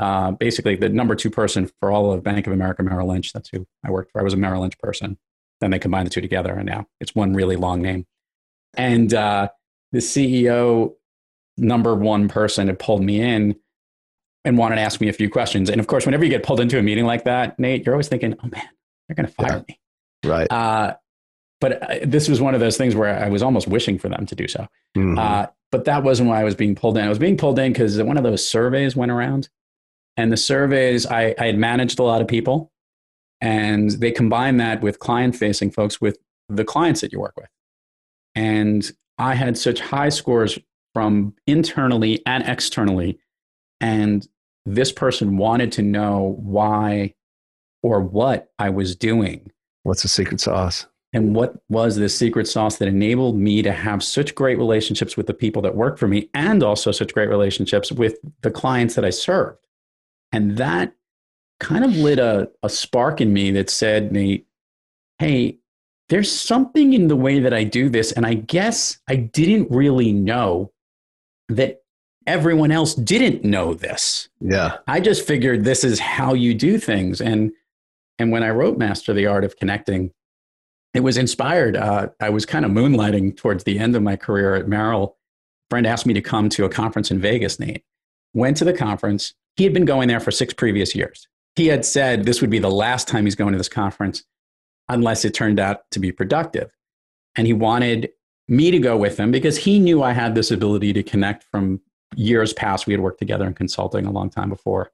uh, 0.00 0.30
basically 0.30 0.76
the 0.76 0.88
number 0.88 1.16
two 1.16 1.28
person 1.30 1.68
for 1.80 1.90
all 1.90 2.12
of 2.12 2.22
Bank 2.22 2.46
of 2.46 2.52
America 2.52 2.84
Merrill 2.84 3.08
Lynch. 3.08 3.32
That's 3.32 3.48
who 3.48 3.66
I 3.84 3.90
worked 3.90 4.12
for. 4.12 4.20
I 4.20 4.22
was 4.22 4.32
a 4.32 4.36
Merrill 4.36 4.60
Lynch 4.60 4.78
person. 4.78 5.18
Then 5.60 5.72
they 5.72 5.80
combined 5.80 6.06
the 6.06 6.10
two 6.10 6.20
together, 6.20 6.54
and 6.54 6.66
now 6.66 6.86
it's 7.00 7.16
one 7.16 7.34
really 7.34 7.56
long 7.56 7.82
name. 7.82 8.06
And 8.76 9.12
uh, 9.12 9.48
the 9.90 9.98
CEO, 9.98 10.94
number 11.58 11.94
one 11.94 12.28
person, 12.28 12.66
had 12.68 12.78
pulled 12.78 13.02
me 13.02 13.20
in 13.20 13.56
and 14.44 14.56
wanted 14.56 14.76
to 14.76 14.80
ask 14.82 15.00
me 15.00 15.08
a 15.08 15.12
few 15.12 15.28
questions. 15.28 15.68
And 15.68 15.80
of 15.80 15.86
course, 15.86 16.06
whenever 16.06 16.24
you 16.24 16.30
get 16.30 16.42
pulled 16.42 16.60
into 16.60 16.78
a 16.78 16.82
meeting 16.82 17.04
like 17.04 17.24
that, 17.24 17.58
Nate, 17.58 17.84
you're 17.84 17.94
always 17.94 18.08
thinking, 18.08 18.34
"Oh 18.42 18.48
man, 18.48 18.68
they're 19.08 19.14
going 19.16 19.26
to 19.26 19.32
fire 19.32 19.56
Yeah. 19.58 19.62
me." 19.68 19.80
Right. 20.24 20.50
Uh, 20.50 20.96
but 21.60 21.82
uh, 21.82 21.98
this 22.04 22.28
was 22.28 22.40
one 22.40 22.54
of 22.54 22.60
those 22.60 22.76
things 22.76 22.94
where 22.94 23.18
I 23.22 23.28
was 23.28 23.42
almost 23.42 23.66
wishing 23.68 23.98
for 23.98 24.08
them 24.08 24.26
to 24.26 24.34
do 24.34 24.46
so. 24.48 24.66
Mhm. 24.96 25.18
Uh, 25.18 25.48
but 25.72 25.84
that 25.86 26.02
wasn't 26.04 26.28
why 26.28 26.40
I 26.40 26.44
was 26.44 26.54
being 26.54 26.74
pulled 26.74 26.96
in. 26.96 27.04
I 27.04 27.08
was 27.08 27.18
being 27.18 27.36
pulled 27.36 27.58
in 27.58 27.72
because 27.72 28.00
one 28.02 28.16
of 28.16 28.22
those 28.22 28.46
surveys 28.46 28.96
went 28.96 29.10
around. 29.10 29.48
And 30.16 30.32
the 30.32 30.36
surveys, 30.36 31.06
I, 31.06 31.34
I 31.38 31.46
had 31.46 31.58
managed 31.58 31.98
a 32.00 32.02
lot 32.02 32.20
of 32.20 32.26
people, 32.26 32.72
and 33.40 33.90
they 33.92 34.10
combined 34.10 34.58
that 34.60 34.82
with 34.82 34.98
client 34.98 35.36
facing 35.36 35.70
folks 35.70 36.00
with 36.00 36.18
the 36.48 36.64
clients 36.64 37.00
that 37.02 37.12
you 37.12 37.20
work 37.20 37.34
with. 37.36 37.48
And 38.34 38.90
I 39.18 39.34
had 39.34 39.56
such 39.58 39.80
high 39.80 40.08
scores 40.08 40.58
from 40.98 41.32
internally 41.46 42.20
and 42.26 42.42
externally. 42.48 43.20
And 43.80 44.26
this 44.66 44.90
person 44.90 45.36
wanted 45.36 45.70
to 45.72 45.82
know 45.82 46.36
why 46.40 47.14
or 47.84 48.00
what 48.00 48.50
I 48.58 48.70
was 48.70 48.96
doing 48.96 49.52
What's 49.84 50.02
the 50.02 50.08
secret 50.08 50.40
sauce? 50.40 50.86
and 51.12 51.36
what 51.36 51.62
was 51.68 51.94
the 51.94 52.08
secret 52.08 52.48
sauce 52.48 52.78
that 52.78 52.88
enabled 52.88 53.38
me 53.38 53.62
to 53.62 53.70
have 53.70 54.02
such 54.02 54.34
great 54.34 54.58
relationships 54.58 55.16
with 55.16 55.28
the 55.28 55.34
people 55.34 55.62
that 55.62 55.76
work 55.76 55.98
for 55.98 56.08
me 56.08 56.28
and 56.34 56.64
also 56.64 56.90
such 56.90 57.14
great 57.14 57.28
relationships 57.28 57.92
with 57.92 58.18
the 58.42 58.50
clients 58.50 58.96
that 58.96 59.04
I 59.04 59.10
served? 59.10 59.64
And 60.32 60.56
that 60.56 60.94
kind 61.60 61.84
of 61.84 61.94
lit 61.94 62.18
a, 62.18 62.50
a 62.64 62.68
spark 62.68 63.20
in 63.20 63.32
me 63.32 63.52
that 63.52 63.70
said, 63.70 64.10
Nate, 64.10 64.48
hey, 65.20 65.60
there's 66.08 66.32
something 66.32 66.92
in 66.92 67.06
the 67.06 67.16
way 67.16 67.38
that 67.38 67.54
I 67.54 67.62
do 67.62 67.88
this. 67.88 68.10
And 68.10 68.26
I 68.26 68.34
guess 68.34 68.98
I 69.08 69.14
didn't 69.14 69.70
really 69.70 70.12
know 70.12 70.72
that 71.48 71.82
everyone 72.26 72.70
else 72.70 72.94
didn't 72.94 73.42
know 73.42 73.74
this. 73.74 74.28
Yeah. 74.40 74.78
I 74.86 75.00
just 75.00 75.26
figured 75.26 75.64
this 75.64 75.82
is 75.82 75.98
how 75.98 76.34
you 76.34 76.54
do 76.54 76.78
things. 76.78 77.20
And 77.20 77.52
and 78.18 78.32
when 78.32 78.42
I 78.42 78.50
wrote 78.50 78.78
Master 78.78 79.14
the 79.14 79.26
Art 79.26 79.44
of 79.44 79.56
Connecting, 79.56 80.12
it 80.92 81.00
was 81.00 81.16
inspired. 81.16 81.76
Uh, 81.76 82.08
I 82.20 82.30
was 82.30 82.44
kind 82.44 82.64
of 82.64 82.72
moonlighting 82.72 83.36
towards 83.36 83.64
the 83.64 83.78
end 83.78 83.94
of 83.94 84.02
my 84.02 84.16
career 84.16 84.56
at 84.56 84.68
Merrill. 84.68 85.16
A 85.66 85.70
friend 85.70 85.86
asked 85.86 86.06
me 86.06 86.14
to 86.14 86.20
come 86.20 86.48
to 86.50 86.64
a 86.64 86.68
conference 86.68 87.10
in 87.10 87.20
Vegas, 87.20 87.60
Nate. 87.60 87.84
Went 88.34 88.56
to 88.56 88.64
the 88.64 88.72
conference. 88.72 89.34
He 89.56 89.64
had 89.64 89.72
been 89.72 89.84
going 89.84 90.08
there 90.08 90.20
for 90.20 90.30
six 90.30 90.52
previous 90.52 90.94
years. 90.94 91.28
He 91.54 91.68
had 91.68 91.84
said 91.84 92.24
this 92.24 92.40
would 92.40 92.50
be 92.50 92.58
the 92.58 92.70
last 92.70 93.08
time 93.08 93.24
he's 93.24 93.34
going 93.34 93.52
to 93.52 93.58
this 93.58 93.68
conference 93.68 94.24
unless 94.88 95.24
it 95.24 95.34
turned 95.34 95.60
out 95.60 95.82
to 95.92 96.00
be 96.00 96.12
productive. 96.12 96.70
And 97.36 97.46
he 97.46 97.52
wanted 97.52 98.10
me 98.48 98.70
to 98.70 98.78
go 98.78 98.96
with 98.96 99.18
him 99.18 99.30
because 99.30 99.58
he 99.58 99.78
knew 99.78 100.02
I 100.02 100.12
had 100.12 100.34
this 100.34 100.50
ability 100.50 100.92
to 100.94 101.02
connect 101.02 101.44
from 101.44 101.80
years 102.16 102.52
past. 102.52 102.86
We 102.86 102.94
had 102.94 103.00
worked 103.00 103.18
together 103.18 103.46
in 103.46 103.54
consulting 103.54 104.06
a 104.06 104.10
long 104.10 104.30
time 104.30 104.48
before. 104.48 104.90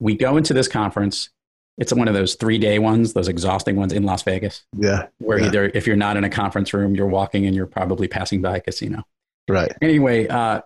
We 0.00 0.14
go 0.16 0.36
into 0.36 0.52
this 0.52 0.68
conference. 0.68 1.30
It's 1.78 1.92
one 1.92 2.06
of 2.06 2.14
those 2.14 2.34
three 2.34 2.58
day 2.58 2.78
ones, 2.78 3.14
those 3.14 3.28
exhausting 3.28 3.76
ones 3.76 3.92
in 3.92 4.04
Las 4.04 4.22
Vegas, 4.22 4.64
Yeah. 4.78 5.06
where 5.18 5.38
Yeah. 5.40 5.46
either 5.46 5.70
if 5.74 5.86
you're 5.86 5.96
not 5.96 6.16
in 6.16 6.24
a 6.24 6.30
conference 6.30 6.72
room, 6.74 6.94
you're 6.94 7.06
walking 7.08 7.46
and 7.46 7.56
you're 7.56 7.66
probably 7.66 8.06
passing 8.06 8.42
by 8.42 8.58
a 8.58 8.60
casino. 8.60 9.04
Right. 9.48 9.72
Anyway, 9.82 10.28
uh, 10.28 10.60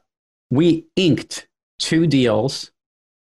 we 0.51 0.87
inked 0.97 1.49
two 1.79 2.07
deals. 2.07 2.71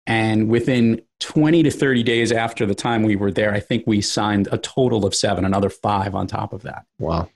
And 0.08 0.50
within 0.50 1.01
20 1.20 1.62
to 1.63 1.70
30 1.70 2.01
days 2.01 2.32
after 2.32 2.65
the 2.65 2.74
time 2.74 3.03
we 3.03 3.15
were 3.15 3.32
there, 3.32 3.53
I 3.53 3.60
think 3.60 3.84
we 3.86 4.01
signed 4.01 4.48
a 4.51 4.58
total 4.58 5.06
of 5.06 5.13
seven, 5.13 5.46
another 5.46 5.70
five 5.70 6.15
on 6.15 6.25
top 6.25 6.51
of 6.51 6.63
that. 6.63 6.86
Wow. 6.98 7.29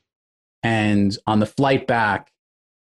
And 0.63 1.15
on 1.27 1.39
the 1.39 1.45
flight 1.45 1.85
back, 1.87 2.31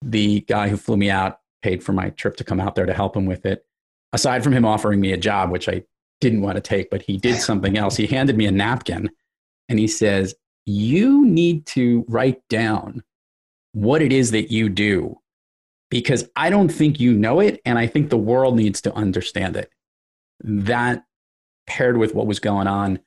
the 0.03 0.41
guy 0.43 0.69
who 0.69 0.77
flew 0.77 0.97
me 0.97 1.11
out 1.11 1.41
paid 1.63 1.83
for 1.83 1.93
my 1.93 2.11
trip 2.11 2.37
to 2.37 2.45
come 2.45 2.61
out 2.61 2.75
there 2.75 2.87
to 2.87 2.93
help 2.93 3.17
him 3.17 3.27
with 3.27 3.47
it. 3.47 3.65
Aside 4.13 4.45
from 4.45 4.53
him 4.53 4.65
offering 4.65 5.01
me 5.01 5.13
a 5.13 5.17
job, 5.17 5.51
which 5.51 5.69
I 5.69 5.83
didn't 6.21 6.43
want 6.43 6.57
to 6.57 6.61
take, 6.61 6.91
but 6.91 7.03
he 7.03 7.17
did 7.17 7.37
something 7.41 7.77
else. 7.77 7.97
He 7.97 8.07
handed 8.07 8.37
me 8.37 8.47
a 8.47 8.53
napkin 8.53 9.11
and 9.69 9.79
he 9.79 9.89
says, 9.89 10.35
You 10.67 11.25
need 11.25 11.67
to 11.67 12.05
write 12.09 12.47
down 12.49 13.03
what 13.73 14.03
it 14.03 14.13
is 14.13 14.31
that 14.31 14.53
you 14.53 14.69
do 14.69 15.19
because 15.91 16.29
I 16.37 16.51
don't 16.51 16.71
think 16.71 17.01
you 17.01 17.13
know 17.13 17.41
it. 17.41 17.61
And 17.65 17.79
I 17.79 17.87
think 17.87 18.11
the 18.11 18.17
world 18.17 18.57
needs 18.57 18.81
to 18.83 18.95
understand 18.95 19.57
it. 19.57 19.71
That 20.43 21.05
paired 21.67 21.97
with 21.97 22.15
what 22.15 22.27
was 22.27 22.41
going 22.41 22.67
on 22.67 23.01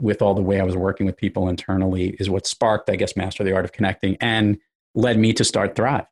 with 0.00 0.22
all 0.22 0.34
the 0.34 0.42
way 0.42 0.60
I 0.60 0.64
was 0.64 0.76
working 0.76 1.06
with 1.06 1.16
people 1.16 1.48
internally 1.48 2.10
is 2.18 2.28
what 2.30 2.46
sparked, 2.46 2.88
I 2.90 2.96
guess, 2.96 3.16
Master 3.16 3.44
the 3.44 3.52
Art 3.52 3.64
of 3.64 3.72
Connecting 3.72 4.16
and 4.20 4.58
led 4.94 5.18
me 5.18 5.32
to 5.34 5.44
start 5.44 5.74
Thrive 5.76 6.06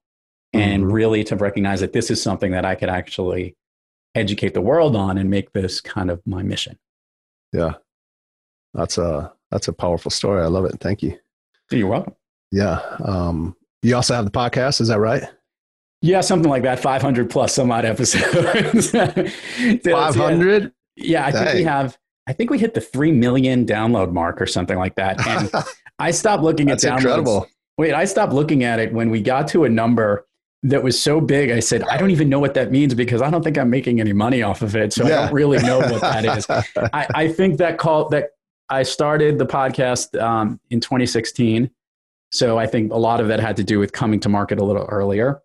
and 0.52 0.84
Mhm. 0.84 0.92
really 0.92 1.24
to 1.24 1.36
recognize 1.36 1.80
that 1.80 1.92
this 1.92 2.10
is 2.10 2.22
something 2.22 2.52
that 2.52 2.64
I 2.64 2.74
could 2.74 2.88
actually 2.88 3.56
educate 4.14 4.54
the 4.54 4.60
world 4.60 4.96
on 4.96 5.18
and 5.18 5.28
make 5.30 5.52
this 5.52 5.80
kind 5.80 6.10
of 6.10 6.20
my 6.26 6.42
mission. 6.42 6.78
Yeah. 7.52 7.74
That's 8.74 8.98
a 8.98 9.32
that's 9.50 9.68
a 9.68 9.72
powerful 9.72 10.10
story. 10.10 10.42
I 10.42 10.46
love 10.46 10.66
it. 10.66 10.78
Thank 10.80 11.02
you. 11.02 11.18
You're 11.70 11.88
welcome. 11.88 12.14
Yeah. 12.52 12.80
Um, 13.02 13.56
you 13.82 13.94
also 13.96 14.14
have 14.14 14.24
the 14.26 14.30
podcast, 14.30 14.80
is 14.80 14.88
that 14.88 14.98
right? 15.00 15.22
Yeah, 16.02 16.20
something 16.20 16.50
like 16.50 16.62
that, 16.62 16.78
500 16.78 17.28
plus 17.30 17.54
some 17.54 17.72
odd 17.72 17.84
episodes. 17.84 18.90
Five 18.92 20.14
hundred. 20.14 20.72
Yeah, 20.96 21.26
I 21.26 21.32
think 21.32 21.54
we 21.54 21.62
have, 21.64 21.98
I 22.28 22.34
think 22.34 22.50
we 22.50 22.58
hit 22.58 22.74
the 22.74 22.80
3 22.80 23.10
million 23.12 23.64
download 23.64 24.12
mark 24.12 24.40
or 24.40 24.46
something 24.46 24.76
like 24.76 24.94
that. 24.96 25.26
And 25.26 25.50
I 25.98 26.10
stopped 26.10 26.42
looking 26.42 26.70
at 26.70 26.78
downloads. 26.78 26.96
incredible. 26.98 27.46
Wait, 27.78 27.94
I 27.94 28.04
stopped 28.04 28.34
looking 28.34 28.64
at 28.64 28.78
it 28.78 28.92
when 28.92 29.08
we 29.08 29.22
got 29.22 29.48
to 29.48 29.64
a 29.64 29.68
number 29.68 30.26
that 30.64 30.82
was 30.82 31.00
so 31.00 31.22
big. 31.22 31.50
I 31.50 31.60
said, 31.60 31.84
I 31.84 31.96
don't 31.96 32.10
even 32.10 32.28
know 32.28 32.38
what 32.38 32.52
that 32.54 32.70
means 32.70 32.92
because 32.92 33.22
I 33.22 33.30
don't 33.30 33.42
think 33.42 33.56
I'm 33.56 33.70
making 33.70 34.00
any 34.00 34.12
money 34.12 34.42
off 34.42 34.60
of 34.60 34.76
it. 34.76 34.92
So 34.92 35.06
I 35.06 35.08
don't 35.08 35.32
really 35.32 35.58
know 35.58 35.78
what 35.78 36.02
that 36.02 36.36
is. 36.36 36.46
I, 36.92 37.06
I 37.14 37.28
think 37.28 37.56
that 37.58 37.78
call 37.78 38.10
that 38.10 38.30
I 38.68 38.82
started 38.82 39.38
the 39.38 39.46
podcast 39.46 40.20
um, 40.20 40.60
in 40.68 40.80
2016. 40.80 41.70
So 42.30 42.58
I 42.58 42.66
think 42.66 42.92
a 42.92 42.96
lot 42.96 43.20
of 43.20 43.28
that 43.28 43.40
had 43.40 43.56
to 43.56 43.64
do 43.64 43.78
with 43.78 43.92
coming 43.92 44.20
to 44.20 44.28
market 44.28 44.58
a 44.58 44.64
little 44.64 44.84
earlier. 44.84 45.40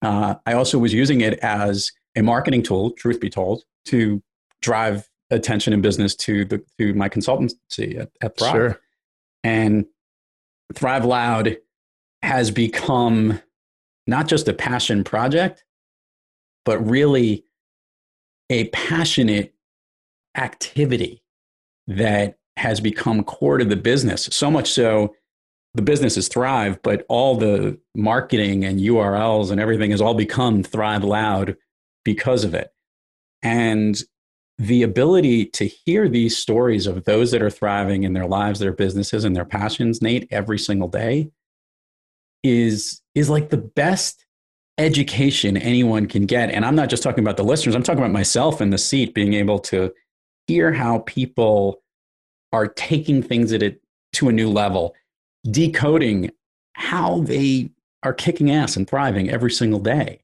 Uh, 0.00 0.36
I 0.46 0.54
also 0.54 0.78
was 0.78 0.94
using 0.94 1.20
it 1.20 1.38
as 1.40 1.92
a 2.16 2.22
marketing 2.22 2.62
tool, 2.62 2.92
truth 2.92 3.20
be 3.20 3.28
told, 3.28 3.64
to 3.86 4.22
drive 4.62 5.06
attention 5.30 5.72
and 5.72 5.82
business 5.82 6.14
to 6.14 6.44
the 6.44 6.62
to 6.78 6.94
my 6.94 7.08
consultancy 7.08 7.98
at, 8.00 8.10
at 8.20 8.36
Thrive. 8.36 8.52
Sure. 8.52 8.80
And 9.44 9.86
Thrive 10.74 11.04
Loud 11.04 11.56
has 12.22 12.50
become 12.50 13.40
not 14.06 14.26
just 14.26 14.48
a 14.48 14.52
passion 14.52 15.04
project, 15.04 15.64
but 16.64 16.78
really 16.86 17.44
a 18.50 18.68
passionate 18.68 19.54
activity 20.36 21.22
that 21.86 22.38
has 22.56 22.80
become 22.80 23.22
core 23.22 23.58
to 23.58 23.64
the 23.64 23.76
business. 23.76 24.28
So 24.32 24.50
much 24.50 24.70
so, 24.72 25.14
the 25.74 25.82
business 25.82 26.16
is 26.16 26.28
Thrive, 26.28 26.80
but 26.82 27.04
all 27.08 27.36
the 27.36 27.78
marketing 27.94 28.64
and 28.64 28.80
URLs 28.80 29.50
and 29.50 29.60
everything 29.60 29.90
has 29.90 30.00
all 30.00 30.14
become 30.14 30.62
Thrive 30.62 31.04
Loud 31.04 31.56
because 32.04 32.44
of 32.44 32.54
it. 32.54 32.72
And 33.42 33.96
the 34.58 34.82
ability 34.82 35.46
to 35.46 35.66
hear 35.66 36.08
these 36.08 36.36
stories 36.36 36.86
of 36.86 37.04
those 37.04 37.30
that 37.30 37.42
are 37.42 37.50
thriving 37.50 38.02
in 38.02 38.12
their 38.12 38.26
lives, 38.26 38.58
their 38.58 38.72
businesses, 38.72 39.24
and 39.24 39.34
their 39.34 39.44
passions, 39.44 40.02
Nate, 40.02 40.26
every 40.30 40.58
single 40.58 40.88
day 40.88 41.30
is, 42.42 43.00
is 43.14 43.30
like 43.30 43.50
the 43.50 43.56
best 43.56 44.26
education 44.76 45.56
anyone 45.56 46.06
can 46.06 46.26
get. 46.26 46.50
And 46.50 46.64
I'm 46.64 46.74
not 46.74 46.88
just 46.88 47.02
talking 47.02 47.22
about 47.22 47.36
the 47.36 47.44
listeners, 47.44 47.74
I'm 47.74 47.82
talking 47.82 48.02
about 48.02 48.12
myself 48.12 48.60
in 48.60 48.70
the 48.70 48.78
seat 48.78 49.14
being 49.14 49.34
able 49.34 49.60
to 49.60 49.92
hear 50.48 50.72
how 50.72 51.00
people 51.00 51.82
are 52.52 52.66
taking 52.66 53.22
things 53.22 53.52
at 53.52 53.62
it 53.62 53.80
to 54.14 54.28
a 54.28 54.32
new 54.32 54.48
level, 54.48 54.94
decoding 55.50 56.30
how 56.72 57.20
they 57.20 57.70
are 58.02 58.14
kicking 58.14 58.50
ass 58.50 58.76
and 58.76 58.88
thriving 58.88 59.30
every 59.30 59.50
single 59.50 59.80
day. 59.80 60.20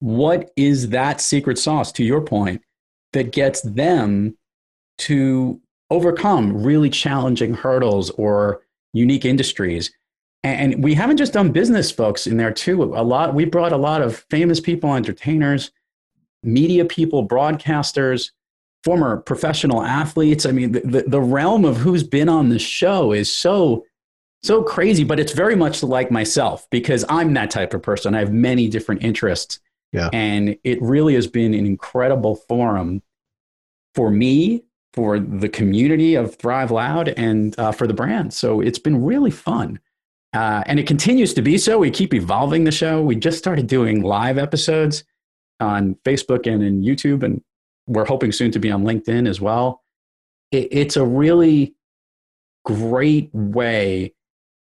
What 0.00 0.50
is 0.56 0.90
that 0.90 1.20
secret 1.20 1.58
sauce, 1.58 1.92
to 1.92 2.04
your 2.04 2.20
point, 2.20 2.62
that 3.12 3.32
gets 3.32 3.60
them 3.62 4.36
to 4.98 5.60
overcome 5.90 6.62
really 6.62 6.90
challenging 6.90 7.54
hurdles 7.54 8.10
or 8.10 8.62
unique 8.92 9.24
industries? 9.24 9.92
And 10.44 10.82
we 10.82 10.94
haven't 10.94 11.16
just 11.16 11.32
done 11.32 11.50
business 11.50 11.90
folks 11.90 12.26
in 12.26 12.36
there 12.36 12.52
too. 12.52 12.82
A 12.82 13.02
lot 13.02 13.34
we 13.34 13.44
brought 13.44 13.72
a 13.72 13.76
lot 13.76 14.02
of 14.02 14.24
famous 14.30 14.60
people, 14.60 14.94
entertainers, 14.94 15.72
media 16.42 16.84
people, 16.84 17.26
broadcasters, 17.26 18.30
former 18.84 19.16
professional 19.16 19.82
athletes. 19.82 20.46
I 20.46 20.52
mean, 20.52 20.72
the, 20.72 21.04
the, 21.06 21.20
realm 21.20 21.64
of 21.64 21.78
who's 21.78 22.04
been 22.04 22.28
on 22.28 22.48
the 22.48 22.58
show 22.58 23.12
is 23.12 23.34
so 23.34 23.84
so 24.42 24.62
crazy, 24.62 25.02
but 25.02 25.18
it's 25.18 25.32
very 25.32 25.56
much 25.56 25.82
like 25.82 26.12
myself 26.12 26.68
because 26.70 27.04
I'm 27.08 27.34
that 27.34 27.50
type 27.50 27.74
of 27.74 27.82
person. 27.82 28.14
I 28.14 28.20
have 28.20 28.32
many 28.32 28.68
different 28.68 29.02
interests. 29.02 29.58
Yeah. 29.92 30.10
And 30.12 30.56
it 30.64 30.80
really 30.82 31.14
has 31.14 31.26
been 31.26 31.54
an 31.54 31.66
incredible 31.66 32.36
forum 32.36 33.02
for 33.94 34.10
me, 34.10 34.64
for 34.92 35.18
the 35.18 35.48
community 35.48 36.14
of 36.14 36.34
Thrive 36.34 36.70
Loud, 36.70 37.08
and 37.08 37.58
uh, 37.58 37.72
for 37.72 37.86
the 37.86 37.94
brand. 37.94 38.32
So 38.34 38.60
it's 38.60 38.78
been 38.78 39.04
really 39.04 39.30
fun. 39.30 39.80
Uh, 40.34 40.62
and 40.66 40.78
it 40.78 40.86
continues 40.86 41.32
to 41.34 41.42
be 41.42 41.56
so. 41.56 41.78
We 41.78 41.90
keep 41.90 42.12
evolving 42.12 42.64
the 42.64 42.70
show. 42.70 43.02
We 43.02 43.16
just 43.16 43.38
started 43.38 43.66
doing 43.66 44.02
live 44.02 44.36
episodes 44.36 45.04
on 45.60 45.96
Facebook 46.04 46.46
and 46.46 46.62
in 46.62 46.82
YouTube, 46.82 47.22
and 47.22 47.42
we're 47.86 48.04
hoping 48.04 48.32
soon 48.32 48.50
to 48.52 48.58
be 48.58 48.70
on 48.70 48.84
LinkedIn 48.84 49.26
as 49.26 49.40
well. 49.40 49.82
It, 50.50 50.68
it's 50.70 50.96
a 50.96 51.04
really 51.04 51.74
great 52.64 53.30
way 53.32 54.14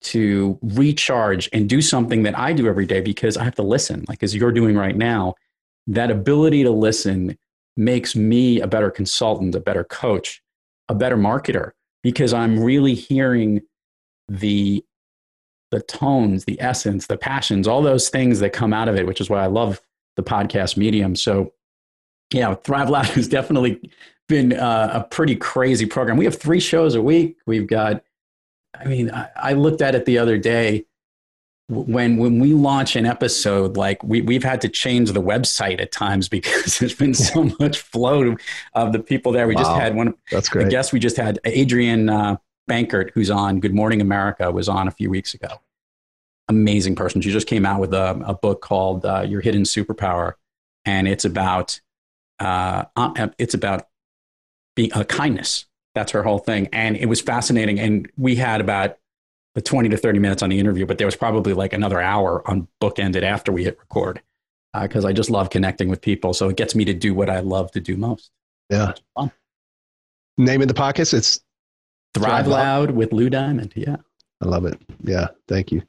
to 0.06 0.58
recharge 0.62 1.48
and 1.52 1.68
do 1.68 1.82
something 1.82 2.22
that 2.22 2.38
I 2.38 2.52
do 2.52 2.68
every 2.68 2.86
day 2.86 3.00
because 3.00 3.36
I 3.36 3.44
have 3.44 3.54
to 3.56 3.62
listen, 3.62 4.04
like 4.08 4.22
as 4.22 4.34
you're 4.34 4.52
doing 4.52 4.76
right 4.76 4.96
now. 4.96 5.34
That 5.88 6.10
ability 6.10 6.64
to 6.64 6.70
listen 6.70 7.38
makes 7.76 8.16
me 8.16 8.60
a 8.60 8.66
better 8.66 8.90
consultant, 8.90 9.54
a 9.54 9.60
better 9.60 9.84
coach, 9.84 10.42
a 10.88 10.94
better 10.94 11.16
marketer 11.16 11.72
because 12.02 12.32
I'm 12.32 12.60
really 12.60 12.94
hearing 12.94 13.62
the 14.28 14.84
the 15.72 15.80
tones, 15.80 16.44
the 16.44 16.60
essence, 16.60 17.08
the 17.08 17.16
passions, 17.16 17.66
all 17.66 17.82
those 17.82 18.08
things 18.08 18.38
that 18.38 18.52
come 18.52 18.72
out 18.72 18.88
of 18.88 18.94
it, 18.94 19.06
which 19.06 19.20
is 19.20 19.28
why 19.28 19.42
I 19.42 19.46
love 19.46 19.80
the 20.14 20.22
podcast 20.22 20.76
medium. 20.76 21.16
So, 21.16 21.52
yeah, 22.32 22.54
Thrive 22.54 22.88
Loud 22.88 23.06
has 23.16 23.26
definitely 23.26 23.90
been 24.28 24.52
uh, 24.52 24.90
a 24.92 25.04
pretty 25.04 25.34
crazy 25.34 25.86
program. 25.86 26.16
We 26.16 26.24
have 26.24 26.38
three 26.38 26.60
shows 26.60 26.94
a 26.94 27.02
week. 27.02 27.38
We've 27.46 27.66
got 27.66 28.02
I 28.80 28.84
mean, 28.84 29.10
I, 29.10 29.28
I 29.36 29.52
looked 29.52 29.82
at 29.82 29.94
it 29.94 30.04
the 30.04 30.18
other 30.18 30.38
day. 30.38 30.86
When 31.68 32.16
when 32.16 32.38
we 32.38 32.54
launch 32.54 32.94
an 32.94 33.06
episode 33.06 33.76
like 33.76 34.00
we, 34.04 34.20
we've 34.20 34.44
had 34.44 34.60
to 34.60 34.68
change 34.68 35.10
the 35.10 35.20
website 35.20 35.80
at 35.80 35.90
times 35.90 36.28
because 36.36 36.78
there's 36.78 36.94
been 36.94 37.14
so 37.14 37.50
much 37.58 37.80
flow 37.80 38.36
of 38.74 38.92
the 38.92 39.00
people 39.00 39.32
there. 39.32 39.48
We 39.48 39.56
wow. 39.56 39.62
just 39.62 39.72
had 39.72 39.96
one 39.96 40.14
that's 40.30 40.48
great. 40.48 40.66
i 40.66 40.68
guess 40.68 40.92
we 40.92 41.00
just 41.00 41.16
had 41.16 41.40
adrienne 41.44 42.08
uh, 42.08 42.36
bankert 42.70 43.10
who's 43.14 43.32
on 43.32 43.58
good 43.58 43.74
morning 43.74 44.00
america 44.00 44.48
was 44.52 44.68
on 44.68 44.86
a 44.86 44.92
few 44.92 45.10
weeks 45.10 45.34
ago. 45.34 45.60
Amazing 46.48 46.94
person. 46.94 47.20
She 47.20 47.32
just 47.32 47.48
came 47.48 47.66
out 47.66 47.80
with 47.80 47.92
a, 47.92 48.10
a 48.24 48.34
book 48.34 48.60
called 48.60 49.04
uh, 49.04 49.22
your 49.22 49.40
hidden 49.40 49.62
superpower. 49.62 50.34
And 50.84 51.08
it's 51.08 51.24
about 51.24 51.80
uh, 52.38 52.84
uh 52.94 53.28
it's 53.38 53.54
about 53.54 53.88
being 54.76 54.92
a 54.92 55.00
uh, 55.00 55.04
kindness 55.04 55.66
that's 55.96 56.12
her 56.12 56.22
whole 56.22 56.38
thing. 56.38 56.68
And 56.72 56.94
it 56.94 57.06
was 57.06 57.22
fascinating. 57.22 57.80
And 57.80 58.08
we 58.18 58.36
had 58.36 58.60
about 58.60 58.98
the 59.54 59.62
20 59.62 59.88
to 59.88 59.96
30 59.96 60.18
minutes 60.18 60.42
on 60.42 60.50
the 60.50 60.60
interview, 60.60 60.84
but 60.84 60.98
there 60.98 61.06
was 61.06 61.16
probably 61.16 61.54
like 61.54 61.72
another 61.72 62.00
hour 62.00 62.48
on 62.48 62.68
bookended 62.82 63.22
after 63.22 63.50
we 63.50 63.64
hit 63.64 63.78
record 63.78 64.20
because 64.78 65.06
uh, 65.06 65.08
I 65.08 65.14
just 65.14 65.30
love 65.30 65.48
connecting 65.48 65.88
with 65.88 66.02
people. 66.02 66.34
So 66.34 66.50
it 66.50 66.56
gets 66.58 66.74
me 66.74 66.84
to 66.84 66.92
do 66.92 67.14
what 67.14 67.30
I 67.30 67.40
love 67.40 67.72
to 67.72 67.80
do 67.80 67.96
most. 67.96 68.30
Yeah. 68.68 68.92
Name 70.36 70.60
of 70.60 70.68
the 70.68 70.74
pockets? 70.74 71.14
It's 71.14 71.40
Thrive, 72.12 72.44
Thrive 72.44 72.46
Loud 72.46 72.90
with 72.90 73.14
Lou 73.14 73.30
Diamond. 73.30 73.72
Yeah. 73.74 73.96
I 74.42 74.46
love 74.46 74.66
it. 74.66 74.78
Yeah. 75.02 75.28
Thank 75.48 75.72
you. 75.72 75.80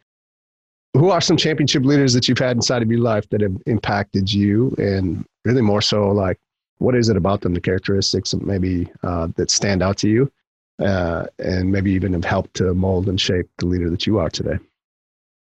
Who 0.94 1.10
are 1.10 1.20
some 1.20 1.36
championship 1.36 1.84
leaders 1.84 2.14
that 2.14 2.30
you've 2.30 2.40
had 2.40 2.56
inside 2.56 2.82
of 2.82 2.90
your 2.90 3.02
life 3.02 3.28
that 3.32 3.42
have 3.42 3.58
impacted 3.66 4.32
you 4.32 4.74
and 4.78 5.26
really 5.44 5.62
more 5.62 5.82
so 5.82 6.08
like 6.12 6.40
what 6.80 6.96
is 6.96 7.10
it 7.10 7.18
about 7.18 7.42
them, 7.42 7.54
the 7.54 7.62
characteristics 7.62 8.32
that 8.32 8.46
maybe 8.46 8.90
uh, 9.04 9.28
that 9.36 9.52
stand 9.52 9.82
out 9.82 9.98
to 9.98 10.10
you, 10.10 10.32
uh, 10.80 11.26
and 11.40 11.72
maybe 11.72 11.92
even 11.92 12.14
have 12.14 12.26
helped 12.26 12.54
to 12.56 12.74
mold 12.74 13.10
and 13.10 13.20
shape 13.20 13.50
the 13.58 13.66
leader 13.66 13.90
that 13.90 14.06
you 14.06 14.20
are 14.20 14.30
today? 14.30 14.58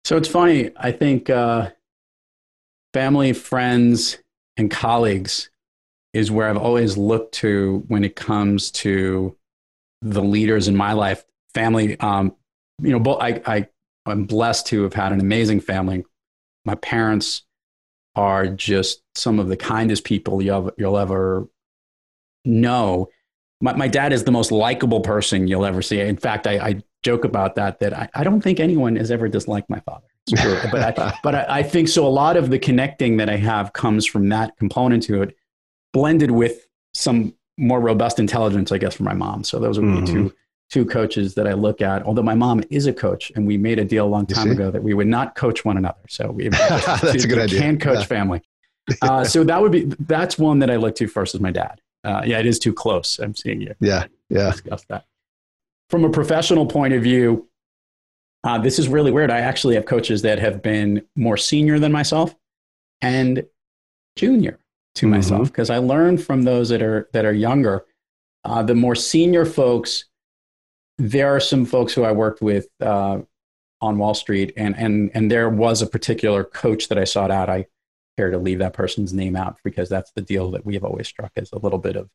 So 0.05 0.17
it's 0.17 0.27
funny. 0.27 0.71
I 0.77 0.91
think 0.91 1.29
uh, 1.29 1.71
family, 2.93 3.33
friends, 3.33 4.17
and 4.55 4.71
colleagues 4.71 5.49
is 6.13 6.31
where 6.31 6.49
I've 6.49 6.57
always 6.57 6.97
looked 6.97 7.33
to 7.35 7.83
when 7.87 8.03
it 8.03 8.15
comes 8.15 8.71
to 8.71 9.35
the 10.01 10.23
leaders 10.23 10.67
in 10.67 10.75
my 10.75 10.93
life. 10.93 11.23
Family, 11.53 11.99
um, 11.99 12.35
you 12.81 12.97
know, 12.97 13.13
I, 13.15 13.41
I, 13.45 13.67
I'm 14.05 14.25
blessed 14.25 14.67
to 14.67 14.83
have 14.83 14.93
had 14.93 15.11
an 15.11 15.19
amazing 15.19 15.59
family. 15.59 16.05
My 16.65 16.75
parents 16.75 17.43
are 18.17 18.47
just 18.47 19.03
some 19.15 19.39
of 19.39 19.47
the 19.47 19.55
kindest 19.55 20.03
people 20.03 20.41
you'll, 20.41 20.71
you'll 20.77 20.97
ever 20.97 21.47
know. 22.43 23.07
My, 23.61 23.73
my 23.73 23.87
dad 23.87 24.11
is 24.11 24.23
the 24.23 24.31
most 24.31 24.51
likable 24.51 25.01
person 25.01 25.47
you'll 25.47 25.65
ever 25.65 25.81
see. 25.81 25.99
In 25.99 26.17
fact, 26.17 26.47
I, 26.47 26.57
I 26.57 26.83
joke 27.03 27.23
about 27.23 27.55
that, 27.55 27.79
that 27.79 27.93
I, 27.93 28.09
I, 28.15 28.23
don't 28.23 28.41
think 28.41 28.59
anyone 28.59 28.95
has 28.95 29.11
ever 29.11 29.29
disliked 29.29 29.69
my 29.69 29.79
father. 29.81 30.07
but 30.71 30.99
I, 30.99 31.17
but 31.23 31.35
I, 31.35 31.45
I, 31.59 31.63
think 31.63 31.87
so. 31.87 32.05
A 32.05 32.09
lot 32.09 32.35
of 32.35 32.49
the 32.49 32.59
connecting 32.59 33.17
that 33.17 33.29
I 33.29 33.37
have 33.37 33.71
comes 33.71 34.05
from 34.05 34.29
that 34.29 34.57
component 34.57 35.03
to 35.03 35.21
it, 35.21 35.37
blended 35.93 36.31
with 36.31 36.67
some 36.93 37.33
more 37.57 37.79
robust 37.79 38.19
intelligence, 38.19 38.71
I 38.71 38.77
guess, 38.77 38.95
from 38.95 39.05
my 39.05 39.13
mom. 39.13 39.43
So 39.43 39.59
those 39.59 39.79
would 39.79 39.85
be 39.85 40.01
mm-hmm. 40.01 40.27
two 40.27 40.33
two 40.69 40.85
coaches 40.85 41.35
that 41.35 41.47
I 41.47 41.53
look 41.53 41.81
at. 41.81 42.03
Although 42.03 42.23
my 42.23 42.35
mom 42.35 42.63
is 42.69 42.87
a 42.87 42.93
coach, 42.93 43.31
and 43.35 43.47
we 43.47 43.57
made 43.57 43.79
a 43.79 43.85
deal 43.85 44.05
a 44.05 44.09
long 44.09 44.25
time 44.25 44.51
ago 44.51 44.71
that 44.71 44.83
we 44.83 44.93
would 44.93 45.07
not 45.07 45.35
coach 45.35 45.63
one 45.63 45.77
another. 45.77 45.99
So 46.09 46.31
we 46.31 46.49
that's 46.49 47.23
a 47.23 47.27
good 47.27 47.39
idea. 47.39 47.59
Can 47.59 47.79
coach 47.79 47.99
yeah. 47.99 48.05
family. 48.05 48.41
Uh, 49.01 49.21
so 49.21 49.43
that 49.43 49.61
would 49.61 49.73
be 49.73 49.83
that's 49.99 50.37
one 50.37 50.59
that 50.59 50.71
I 50.71 50.77
look 50.77 50.95
to 50.95 51.09
first 51.09 51.35
as 51.35 51.41
my 51.41 51.51
dad. 51.51 51.81
Uh, 52.05 52.21
yeah, 52.25 52.39
it 52.39 52.45
is 52.45 52.57
too 52.57 52.71
close. 52.71 53.19
I'm 53.19 53.35
seeing 53.35 53.59
you. 53.59 53.75
Yeah, 53.81 54.05
yeah. 54.29 54.51
Discuss 54.51 54.85
that. 54.85 55.03
From 55.89 56.05
a 56.05 56.09
professional 56.09 56.65
point 56.65 56.93
of 56.93 57.03
view, 57.03 57.49
uh, 58.45 58.57
this 58.59 58.79
is 58.79 58.87
really 58.87 59.11
weird. 59.11 59.29
I 59.29 59.39
actually 59.39 59.75
have 59.75 59.85
coaches 59.85 60.21
that 60.21 60.39
have 60.39 60.61
been 60.61 61.05
more 61.17 61.35
senior 61.35 61.79
than 61.79 61.91
myself 61.91 62.33
and 63.01 63.45
junior 64.15 64.57
to 64.95 65.05
mm-hmm. 65.05 65.15
myself 65.15 65.49
because 65.49 65.69
I 65.69 65.79
learned 65.79 66.23
from 66.23 66.43
those 66.43 66.69
that 66.69 66.81
are 66.81 67.09
that 67.11 67.25
are 67.25 67.33
younger. 67.33 67.85
Uh, 68.45 68.63
the 68.63 68.75
more 68.75 68.95
senior 68.95 69.45
folks 69.45 70.05
there 70.97 71.35
are 71.35 71.39
some 71.39 71.65
folks 71.65 71.93
who 71.93 72.03
I 72.03 72.11
worked 72.11 72.41
with 72.41 72.67
uh, 72.81 73.19
on 73.81 73.97
Wall 73.97 74.13
Street, 74.13 74.53
and 74.57 74.75
and 74.77 75.11
and 75.13 75.31
there 75.31 75.49
was 75.49 75.81
a 75.81 75.87
particular 75.87 76.43
coach 76.43 76.89
that 76.89 76.97
I 76.97 77.03
sought 77.03 77.31
out. 77.31 77.49
I 77.49 77.67
care 78.17 78.31
to 78.31 78.37
leave 78.37 78.59
that 78.59 78.73
person's 78.73 79.13
name 79.13 79.35
out 79.35 79.57
because 79.63 79.89
that's 79.89 80.11
the 80.11 80.21
deal 80.21 80.51
that 80.51 80.65
we 80.65 80.73
have 80.73 80.83
always 80.83 81.07
struck 81.07 81.31
as 81.35 81.51
a 81.51 81.59
little 81.59 81.77
bit 81.77 81.95
of 81.95 82.09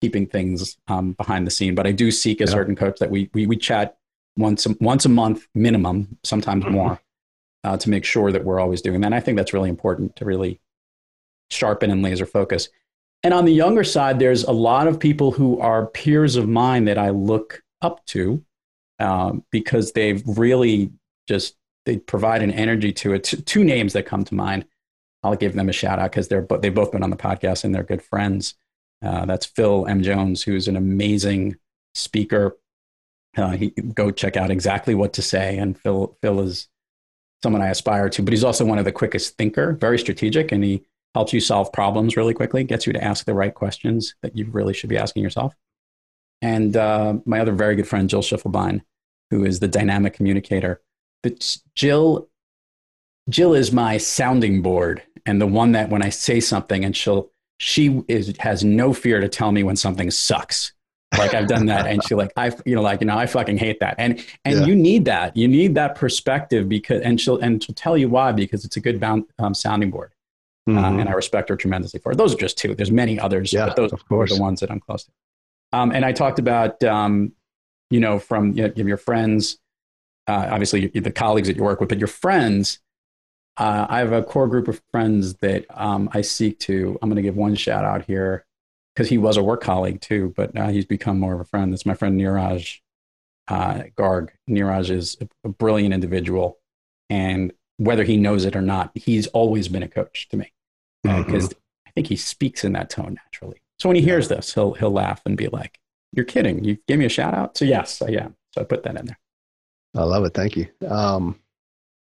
keeping 0.00 0.26
things 0.26 0.76
um, 0.88 1.12
behind 1.12 1.46
the 1.46 1.50
scene. 1.50 1.74
But 1.74 1.86
I 1.86 1.92
do 1.92 2.10
seek 2.10 2.40
a 2.40 2.44
yeah. 2.44 2.50
certain 2.50 2.76
coach 2.76 2.98
that 2.98 3.10
we 3.10 3.30
we, 3.32 3.46
we 3.46 3.56
chat 3.56 3.96
once 4.36 4.66
a, 4.66 4.76
once 4.80 5.04
a 5.04 5.08
month 5.08 5.48
minimum, 5.54 6.18
sometimes 6.22 6.64
mm-hmm. 6.64 6.74
more, 6.74 7.00
uh, 7.64 7.76
to 7.76 7.90
make 7.90 8.04
sure 8.04 8.30
that 8.30 8.44
we're 8.44 8.60
always 8.60 8.82
doing 8.82 9.00
that. 9.00 9.06
And 9.06 9.14
I 9.14 9.20
think 9.20 9.36
that's 9.36 9.52
really 9.52 9.70
important 9.70 10.16
to 10.16 10.24
really 10.24 10.60
sharpen 11.50 11.90
and 11.90 12.02
laser 12.02 12.26
focus. 12.26 12.68
And 13.24 13.34
on 13.34 13.46
the 13.46 13.52
younger 13.52 13.82
side, 13.82 14.18
there's 14.18 14.44
a 14.44 14.52
lot 14.52 14.86
of 14.86 15.00
people 15.00 15.32
who 15.32 15.58
are 15.60 15.86
peers 15.86 16.36
of 16.36 16.48
mine 16.48 16.84
that 16.84 16.98
I 16.98 17.10
look 17.10 17.62
up 17.80 18.04
to 18.06 18.44
um, 18.98 19.44
because 19.50 19.92
they've 19.92 20.22
really 20.26 20.92
just 21.26 21.56
they 21.86 21.98
provide 21.98 22.42
an 22.42 22.50
energy 22.50 22.92
to 22.92 23.14
it. 23.14 23.24
T- 23.24 23.40
two 23.42 23.64
names 23.64 23.92
that 23.92 24.04
come 24.04 24.24
to 24.24 24.34
mind. 24.34 24.66
I'll 25.22 25.36
give 25.36 25.54
them 25.54 25.68
a 25.68 25.72
shout 25.72 25.98
out 25.98 26.10
because 26.10 26.28
they're 26.28 26.46
they've 26.60 26.74
both 26.74 26.92
been 26.92 27.02
on 27.02 27.10
the 27.10 27.16
podcast 27.16 27.64
and 27.64 27.74
they're 27.74 27.82
good 27.82 28.02
friends. 28.02 28.54
Uh, 29.02 29.26
that's 29.26 29.46
Phil 29.46 29.86
M. 29.86 30.02
Jones, 30.02 30.42
who's 30.42 30.68
an 30.68 30.76
amazing 30.76 31.56
speaker. 31.94 32.56
Uh, 33.36 33.50
he 33.50 33.70
go 33.70 34.10
check 34.10 34.36
out 34.36 34.50
exactly 34.50 34.94
what 34.94 35.12
to 35.14 35.22
say, 35.22 35.58
and 35.58 35.78
Phil 35.78 36.16
Phil 36.22 36.40
is 36.40 36.68
someone 37.42 37.62
I 37.62 37.68
aspire 37.68 38.08
to. 38.10 38.22
But 38.22 38.32
he's 38.32 38.44
also 38.44 38.64
one 38.64 38.78
of 38.78 38.84
the 38.84 38.92
quickest 38.92 39.36
thinker, 39.36 39.72
very 39.72 39.98
strategic, 39.98 40.52
and 40.52 40.62
he 40.64 40.84
helps 41.14 41.32
you 41.32 41.40
solve 41.40 41.72
problems 41.72 42.16
really 42.16 42.34
quickly. 42.34 42.64
Gets 42.64 42.86
you 42.86 42.92
to 42.92 43.02
ask 43.02 43.24
the 43.24 43.34
right 43.34 43.54
questions 43.54 44.14
that 44.22 44.36
you 44.36 44.46
really 44.50 44.74
should 44.74 44.90
be 44.90 44.98
asking 44.98 45.22
yourself 45.22 45.54
and 46.42 46.76
uh, 46.76 47.14
my 47.24 47.40
other 47.40 47.52
very 47.52 47.76
good 47.76 47.88
friend 47.88 48.08
Jill 48.08 48.22
Schiffelbein, 48.22 48.82
who 49.30 49.44
is 49.44 49.60
the 49.60 49.68
dynamic 49.68 50.14
communicator. 50.14 50.80
But 51.22 51.56
Jill, 51.74 52.28
Jill 53.28 53.54
is 53.54 53.72
my 53.72 53.98
sounding 53.98 54.62
board, 54.62 55.02
and 55.26 55.40
the 55.40 55.46
one 55.46 55.72
that 55.72 55.90
when 55.90 56.02
I 56.02 56.10
say 56.10 56.40
something, 56.40 56.84
and 56.84 56.96
she'll 56.96 57.30
she 57.58 58.02
is 58.08 58.34
has 58.38 58.64
no 58.64 58.92
fear 58.92 59.20
to 59.20 59.28
tell 59.28 59.52
me 59.52 59.62
when 59.62 59.76
something 59.76 60.10
sucks. 60.10 60.72
Like 61.16 61.32
I've 61.34 61.48
done 61.48 61.66
that, 61.66 61.86
and 61.86 62.04
she 62.04 62.14
like 62.14 62.32
I 62.36 62.52
you 62.66 62.74
know 62.74 62.82
like 62.82 63.00
you 63.00 63.06
know 63.06 63.16
I 63.16 63.26
fucking 63.26 63.58
hate 63.58 63.80
that, 63.80 63.96
and 63.98 64.24
and 64.44 64.60
yeah. 64.60 64.66
you 64.66 64.76
need 64.76 65.06
that 65.06 65.36
you 65.36 65.48
need 65.48 65.74
that 65.74 65.94
perspective 65.94 66.68
because 66.68 67.02
and 67.02 67.20
she'll 67.20 67.38
and 67.38 67.62
she'll 67.62 67.74
tell 67.74 67.96
you 67.96 68.08
why 68.08 68.30
because 68.32 68.64
it's 68.64 68.76
a 68.76 68.80
good 68.80 69.00
bound, 69.00 69.24
um, 69.38 69.54
sounding 69.54 69.90
board. 69.90 70.12
Uh, 70.68 70.72
mm-hmm. 70.72 70.84
Uh, 70.84 71.00
and 71.00 71.08
I 71.08 71.12
respect 71.12 71.48
her 71.48 71.56
tremendously 71.56 71.98
for 71.98 72.12
it. 72.12 72.18
Those 72.18 72.34
are 72.34 72.38
just 72.38 72.58
two. 72.58 72.74
There's 72.74 72.90
many 72.90 73.18
others, 73.18 73.54
yeah, 73.54 73.66
but 73.66 73.76
those 73.76 73.90
are 73.92 74.26
the 74.26 74.36
ones 74.38 74.60
that 74.60 74.70
I'm 74.70 74.80
close 74.80 75.04
to. 75.04 75.10
Um, 75.72 75.92
and 75.92 76.04
I 76.04 76.12
talked 76.12 76.38
about, 76.38 76.82
um, 76.84 77.32
you 77.90 78.00
know, 78.00 78.18
from 78.18 78.52
you 78.52 78.68
know, 78.68 78.72
your 78.76 78.96
friends, 78.96 79.58
uh, 80.26 80.48
obviously 80.50 80.88
the 80.88 81.10
colleagues 81.10 81.48
that 81.48 81.56
you 81.56 81.62
work 81.62 81.80
with, 81.80 81.88
but 81.88 81.98
your 81.98 82.08
friends. 82.08 82.80
Uh, 83.56 83.86
I 83.88 83.98
have 83.98 84.12
a 84.12 84.22
core 84.22 84.46
group 84.46 84.68
of 84.68 84.80
friends 84.92 85.34
that 85.36 85.66
um, 85.70 86.08
I 86.12 86.20
seek 86.20 86.60
to. 86.60 86.96
I'm 87.02 87.08
going 87.08 87.16
to 87.16 87.22
give 87.22 87.36
one 87.36 87.56
shout 87.56 87.84
out 87.84 88.04
here 88.04 88.46
because 88.94 89.08
he 89.08 89.18
was 89.18 89.36
a 89.36 89.42
work 89.42 89.62
colleague 89.62 90.00
too, 90.00 90.32
but 90.36 90.54
now 90.54 90.68
he's 90.68 90.84
become 90.84 91.18
more 91.18 91.34
of 91.34 91.40
a 91.40 91.44
friend. 91.44 91.72
That's 91.72 91.86
my 91.86 91.94
friend 91.94 92.20
Niraj 92.20 92.78
uh, 93.48 93.82
Garg. 93.96 94.28
Niraj 94.48 94.90
is 94.90 95.16
a, 95.20 95.28
a 95.44 95.48
brilliant 95.48 95.92
individual, 95.92 96.58
and 97.10 97.52
whether 97.78 98.04
he 98.04 98.16
knows 98.16 98.44
it 98.44 98.54
or 98.54 98.62
not, 98.62 98.90
he's 98.94 99.26
always 99.28 99.68
been 99.68 99.82
a 99.82 99.88
coach 99.88 100.28
to 100.30 100.36
me. 100.36 100.52
because 101.24 101.52
I 101.86 101.90
think 101.92 102.08
he 102.08 102.16
speaks 102.16 102.64
in 102.64 102.72
that 102.72 102.90
tone 102.90 103.18
naturally. 103.24 103.60
So 103.78 103.88
when 103.88 103.96
he 103.96 104.02
hears 104.02 104.28
this, 104.28 104.52
he'll 104.54 104.74
he'll 104.74 104.90
laugh 104.90 105.20
and 105.26 105.36
be 105.36 105.48
like, 105.48 105.78
"You're 106.12 106.24
kidding? 106.24 106.64
You 106.64 106.78
gave 106.88 106.98
me 106.98 107.04
a 107.04 107.08
shout 107.10 107.34
out?" 107.34 107.56
So 107.56 107.64
yes, 107.64 108.02
I 108.02 108.10
am. 108.12 108.34
So 108.54 108.60
I 108.62 108.64
put 108.64 108.82
that 108.82 108.96
in 108.96 109.06
there. 109.06 109.18
I 109.96 110.02
love 110.02 110.24
it. 110.24 110.34
Thank 110.34 110.56
you. 110.56 110.66
Um, 110.88 111.38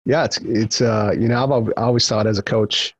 yeah, 0.04 0.24
it's 0.24 0.38
it's 0.38 0.80
uh, 0.80 1.12
you 1.18 1.28
know 1.28 1.42
I've 1.42 1.50
al- 1.50 1.72
always 1.76 2.08
thought 2.08 2.26
as 2.26 2.38
a 2.38 2.42
coach, 2.42 2.94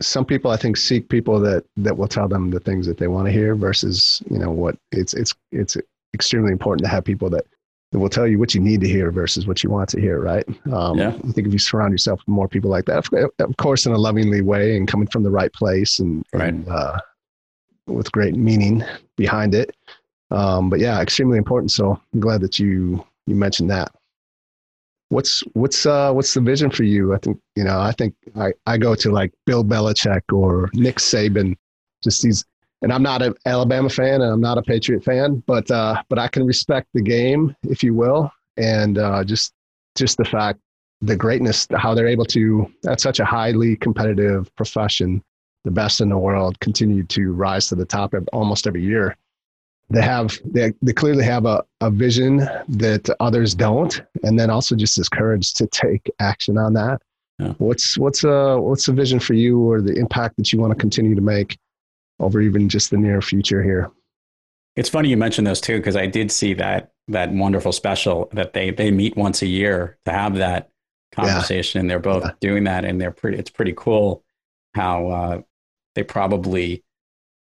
some 0.00 0.24
people 0.24 0.50
I 0.50 0.56
think 0.56 0.76
seek 0.76 1.08
people 1.08 1.38
that 1.40 1.64
that 1.76 1.96
will 1.96 2.08
tell 2.08 2.28
them 2.28 2.50
the 2.50 2.60
things 2.60 2.86
that 2.86 2.98
they 2.98 3.06
want 3.08 3.26
to 3.26 3.32
hear 3.32 3.54
versus 3.54 4.22
you 4.30 4.38
know 4.38 4.50
what 4.50 4.76
it's 4.90 5.14
it's 5.14 5.34
it's 5.52 5.76
extremely 6.14 6.52
important 6.52 6.84
to 6.84 6.90
have 6.90 7.04
people 7.04 7.30
that, 7.30 7.44
that 7.92 7.98
will 7.98 8.08
tell 8.10 8.26
you 8.26 8.38
what 8.38 8.54
you 8.54 8.60
need 8.60 8.80
to 8.82 8.86
hear 8.88 9.10
versus 9.10 9.46
what 9.46 9.62
you 9.64 9.70
want 9.70 9.88
to 9.90 10.00
hear. 10.00 10.20
Right. 10.20 10.44
Um, 10.72 10.98
Yeah. 10.98 11.08
I 11.10 11.32
think 11.32 11.46
if 11.46 11.52
you 11.52 11.58
surround 11.58 11.92
yourself 11.92 12.20
with 12.20 12.28
more 12.28 12.48
people 12.48 12.68
like 12.70 12.84
that, 12.86 12.98
of, 13.14 13.30
of 13.38 13.56
course, 13.56 13.86
in 13.86 13.92
a 13.92 13.96
lovingly 13.98 14.42
way 14.42 14.76
and 14.76 14.86
coming 14.86 15.06
from 15.06 15.22
the 15.22 15.30
right 15.30 15.52
place 15.54 16.00
and, 16.00 16.22
Right. 16.34 16.48
and 16.48 16.68
uh, 16.68 16.98
with 17.86 18.12
great 18.12 18.34
meaning 18.34 18.84
behind 19.16 19.54
it. 19.54 19.74
Um, 20.30 20.70
but 20.70 20.80
yeah, 20.80 21.00
extremely 21.00 21.38
important. 21.38 21.70
So 21.70 22.00
I'm 22.12 22.20
glad 22.20 22.40
that 22.40 22.58
you 22.58 23.04
you 23.26 23.34
mentioned 23.34 23.70
that. 23.70 23.92
What's 25.10 25.40
what's 25.52 25.84
uh 25.84 26.12
what's 26.12 26.32
the 26.32 26.40
vision 26.40 26.70
for 26.70 26.84
you? 26.84 27.14
I 27.14 27.18
think 27.18 27.38
you 27.54 27.64
know 27.64 27.78
I 27.78 27.92
think 27.92 28.14
I, 28.36 28.52
I 28.66 28.78
go 28.78 28.94
to 28.94 29.10
like 29.10 29.32
Bill 29.44 29.62
Belichick 29.64 30.22
or 30.32 30.70
Nick 30.74 30.96
Saban, 30.96 31.56
just 32.02 32.22
these. 32.22 32.44
And 32.80 32.92
I'm 32.92 33.02
not 33.02 33.22
an 33.22 33.34
Alabama 33.46 33.88
fan 33.88 34.22
and 34.22 34.32
I'm 34.32 34.40
not 34.40 34.58
a 34.58 34.62
Patriot 34.62 35.04
fan, 35.04 35.40
but 35.46 35.70
uh, 35.70 36.02
but 36.08 36.18
I 36.18 36.26
can 36.26 36.44
respect 36.44 36.88
the 36.94 37.02
game, 37.02 37.54
if 37.62 37.84
you 37.84 37.94
will, 37.94 38.32
and 38.56 38.98
uh, 38.98 39.22
just 39.22 39.52
just 39.94 40.16
the 40.16 40.24
fact 40.24 40.58
the 41.02 41.16
greatness, 41.16 41.66
how 41.76 41.94
they're 41.94 42.06
able 42.06 42.24
to 42.24 42.72
at 42.88 43.00
such 43.00 43.18
a 43.20 43.24
highly 43.24 43.76
competitive 43.76 44.54
profession, 44.56 45.22
the 45.64 45.70
best 45.70 46.00
in 46.00 46.08
the 46.08 46.18
world, 46.18 46.58
continue 46.60 47.04
to 47.04 47.32
rise 47.32 47.68
to 47.68 47.74
the 47.74 47.84
top 47.84 48.14
of 48.14 48.28
almost 48.32 48.66
every 48.66 48.82
year 48.82 49.16
they 49.90 50.00
have 50.00 50.38
they, 50.44 50.72
they 50.80 50.92
clearly 50.92 51.22
have 51.24 51.44
a, 51.44 51.62
a 51.82 51.90
vision 51.90 52.36
that 52.68 53.08
others 53.20 53.54
don't 53.54 54.00
and 54.22 54.38
then 54.38 54.48
also 54.48 54.74
just 54.74 54.96
this 54.96 55.08
courage 55.08 55.52
to 55.52 55.66
take 55.66 56.10
action 56.18 56.56
on 56.56 56.72
that 56.72 57.02
Yeah. 57.38 57.52
what's 57.58 57.98
what's 57.98 58.24
uh 58.24 58.56
what's 58.58 58.86
the 58.86 58.92
vision 58.92 59.20
for 59.20 59.34
you 59.34 59.60
or 59.60 59.82
the 59.82 59.92
impact 59.94 60.36
that 60.38 60.50
you 60.52 60.58
want 60.60 60.72
to 60.72 60.78
continue 60.78 61.14
to 61.14 61.20
make 61.20 61.58
over 62.20 62.40
even 62.40 62.68
just 62.70 62.90
the 62.90 62.96
near 62.96 63.20
future 63.20 63.62
here 63.62 63.90
It's 64.76 64.88
funny 64.88 65.10
you 65.10 65.16
mentioned 65.18 65.46
those 65.46 65.60
too, 65.60 65.76
because 65.76 65.96
I 65.96 66.06
did 66.06 66.30
see 66.30 66.54
that 66.54 66.92
that 67.08 67.30
wonderful 67.32 67.72
special 67.72 68.30
that 68.32 68.54
they 68.54 68.70
they 68.70 68.90
meet 68.90 69.14
once 69.16 69.42
a 69.42 69.46
year 69.46 69.98
to 70.06 70.12
have 70.12 70.36
that 70.36 70.70
conversation, 71.12 71.80
and 71.80 71.90
they're 71.90 71.98
both 71.98 72.24
Yeah. 72.24 72.30
doing 72.40 72.64
that, 72.64 72.84
and 72.86 72.98
they're 72.98 73.10
pretty. 73.10 73.36
It's 73.36 73.50
pretty 73.50 73.74
cool 73.76 74.24
how 74.74 75.08
uh, 75.08 75.40
they 75.94 76.02
probably 76.02 76.84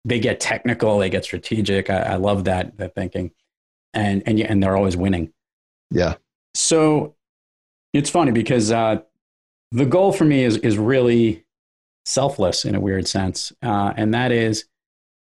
they 0.06 0.20
get 0.20 0.40
technical, 0.40 0.98
they 0.98 1.10
get 1.10 1.24
strategic. 1.24 1.90
I, 1.90 2.00
I 2.00 2.16
love 2.16 2.46
that 2.46 2.78
that 2.78 2.96
thinking, 2.96 3.32
and 3.94 4.24
and 4.26 4.40
and 4.40 4.62
they're 4.64 4.78
always 4.78 4.98
winning. 4.98 5.34
yeah 5.92 6.16
So 6.54 7.16
it's 7.94 8.10
funny 8.10 8.32
because 8.32 8.72
uh, 8.72 9.02
the 9.72 9.86
goal 9.86 10.12
for 10.12 10.26
me 10.26 10.44
is 10.44 10.58
is 10.58 10.78
really 10.78 11.46
selfless 12.06 12.66
in 12.66 12.76
a 12.76 12.80
weird 12.80 13.08
sense, 13.08 13.52
uh, 13.62 13.94
and 13.96 14.14
that 14.14 14.32
is 14.32 14.66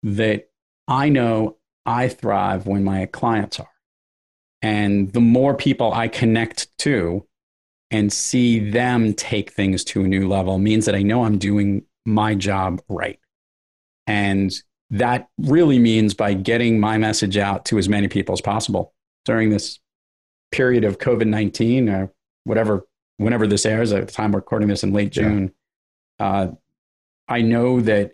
that 0.02 0.48
I 0.88 1.08
know 1.08 1.56
I 1.86 2.08
thrive 2.08 2.66
when 2.66 2.84
my 2.84 3.06
clients 3.06 3.60
are, 3.60 3.70
and 4.62 5.12
the 5.12 5.20
more 5.20 5.54
people 5.54 5.92
I 5.92 6.08
connect 6.08 6.76
to 6.78 7.26
and 7.90 8.12
see 8.12 8.70
them 8.70 9.14
take 9.14 9.52
things 9.52 9.84
to 9.84 10.02
a 10.02 10.08
new 10.08 10.26
level 10.26 10.58
means 10.58 10.84
that 10.86 10.96
I 10.96 11.02
know 11.02 11.24
I'm 11.24 11.38
doing 11.38 11.84
my 12.04 12.34
job 12.34 12.82
right, 12.88 13.18
and 14.06 14.52
that 14.90 15.28
really 15.38 15.78
means 15.78 16.14
by 16.14 16.34
getting 16.34 16.78
my 16.78 16.98
message 16.98 17.36
out 17.36 17.64
to 17.66 17.78
as 17.78 17.88
many 17.88 18.08
people 18.08 18.32
as 18.32 18.40
possible 18.40 18.92
during 19.24 19.50
this 19.50 19.80
period 20.52 20.84
of 20.84 20.98
COVID 20.98 21.26
19 21.26 21.88
or 21.88 22.12
whatever, 22.44 22.86
whenever 23.16 23.46
this 23.46 23.66
airs, 23.66 23.92
at 23.92 24.06
the 24.06 24.12
time 24.12 24.32
we're 24.32 24.38
recording 24.38 24.68
this 24.68 24.84
in 24.84 24.92
late 24.92 25.16
Yeah. 25.16 25.22
June, 25.22 25.54
uh, 26.20 26.48
I 27.26 27.40
know 27.40 27.80
that 27.80 28.12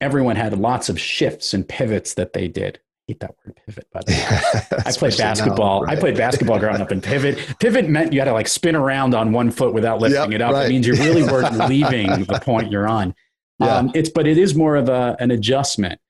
everyone 0.00 0.36
had 0.36 0.58
lots 0.58 0.88
of 0.88 1.00
shifts 1.00 1.52
and 1.54 1.68
pivots 1.68 2.14
that 2.14 2.32
they 2.32 2.48
did. 2.48 2.80
I 3.10 3.12
hate 3.12 3.20
that 3.20 3.34
word 3.44 3.60
pivot, 3.66 3.86
by 3.92 4.00
the 4.06 4.12
way. 4.12 4.18
I 4.78 4.82
played 4.82 4.86
Especially 4.86 5.24
now, 5.24 5.30
basketball. 5.30 5.90
I 5.90 5.96
played 5.96 6.16
basketball 6.16 6.58
growing 6.60 6.80
up, 6.80 6.90
and 6.90 7.02
pivot 7.02 7.38
pivot 7.58 7.88
meant 7.88 8.12
you 8.12 8.20
had 8.20 8.26
to 8.26 8.32
like 8.32 8.46
spin 8.48 8.76
around 8.76 9.14
on 9.14 9.32
one 9.32 9.50
foot 9.50 9.74
without 9.74 10.00
lifting 10.00 10.32
Yep, 10.32 10.32
it 10.32 10.42
up. 10.42 10.52
right. 10.52 10.66
It 10.66 10.68
means 10.68 10.86
you 10.86 10.94
really 10.94 11.22
weren't 11.24 11.56
leaving 11.68 12.08
the 12.24 12.40
point 12.42 12.70
you're 12.70 12.86
on. 12.88 13.14
Yeah. 13.58 13.76
Um, 13.76 13.90
it's 13.94 14.08
but 14.10 14.26
it 14.26 14.38
is 14.38 14.54
more 14.54 14.76
of 14.76 14.88
a, 14.88 15.16
an 15.18 15.30
adjustment, 15.32 16.00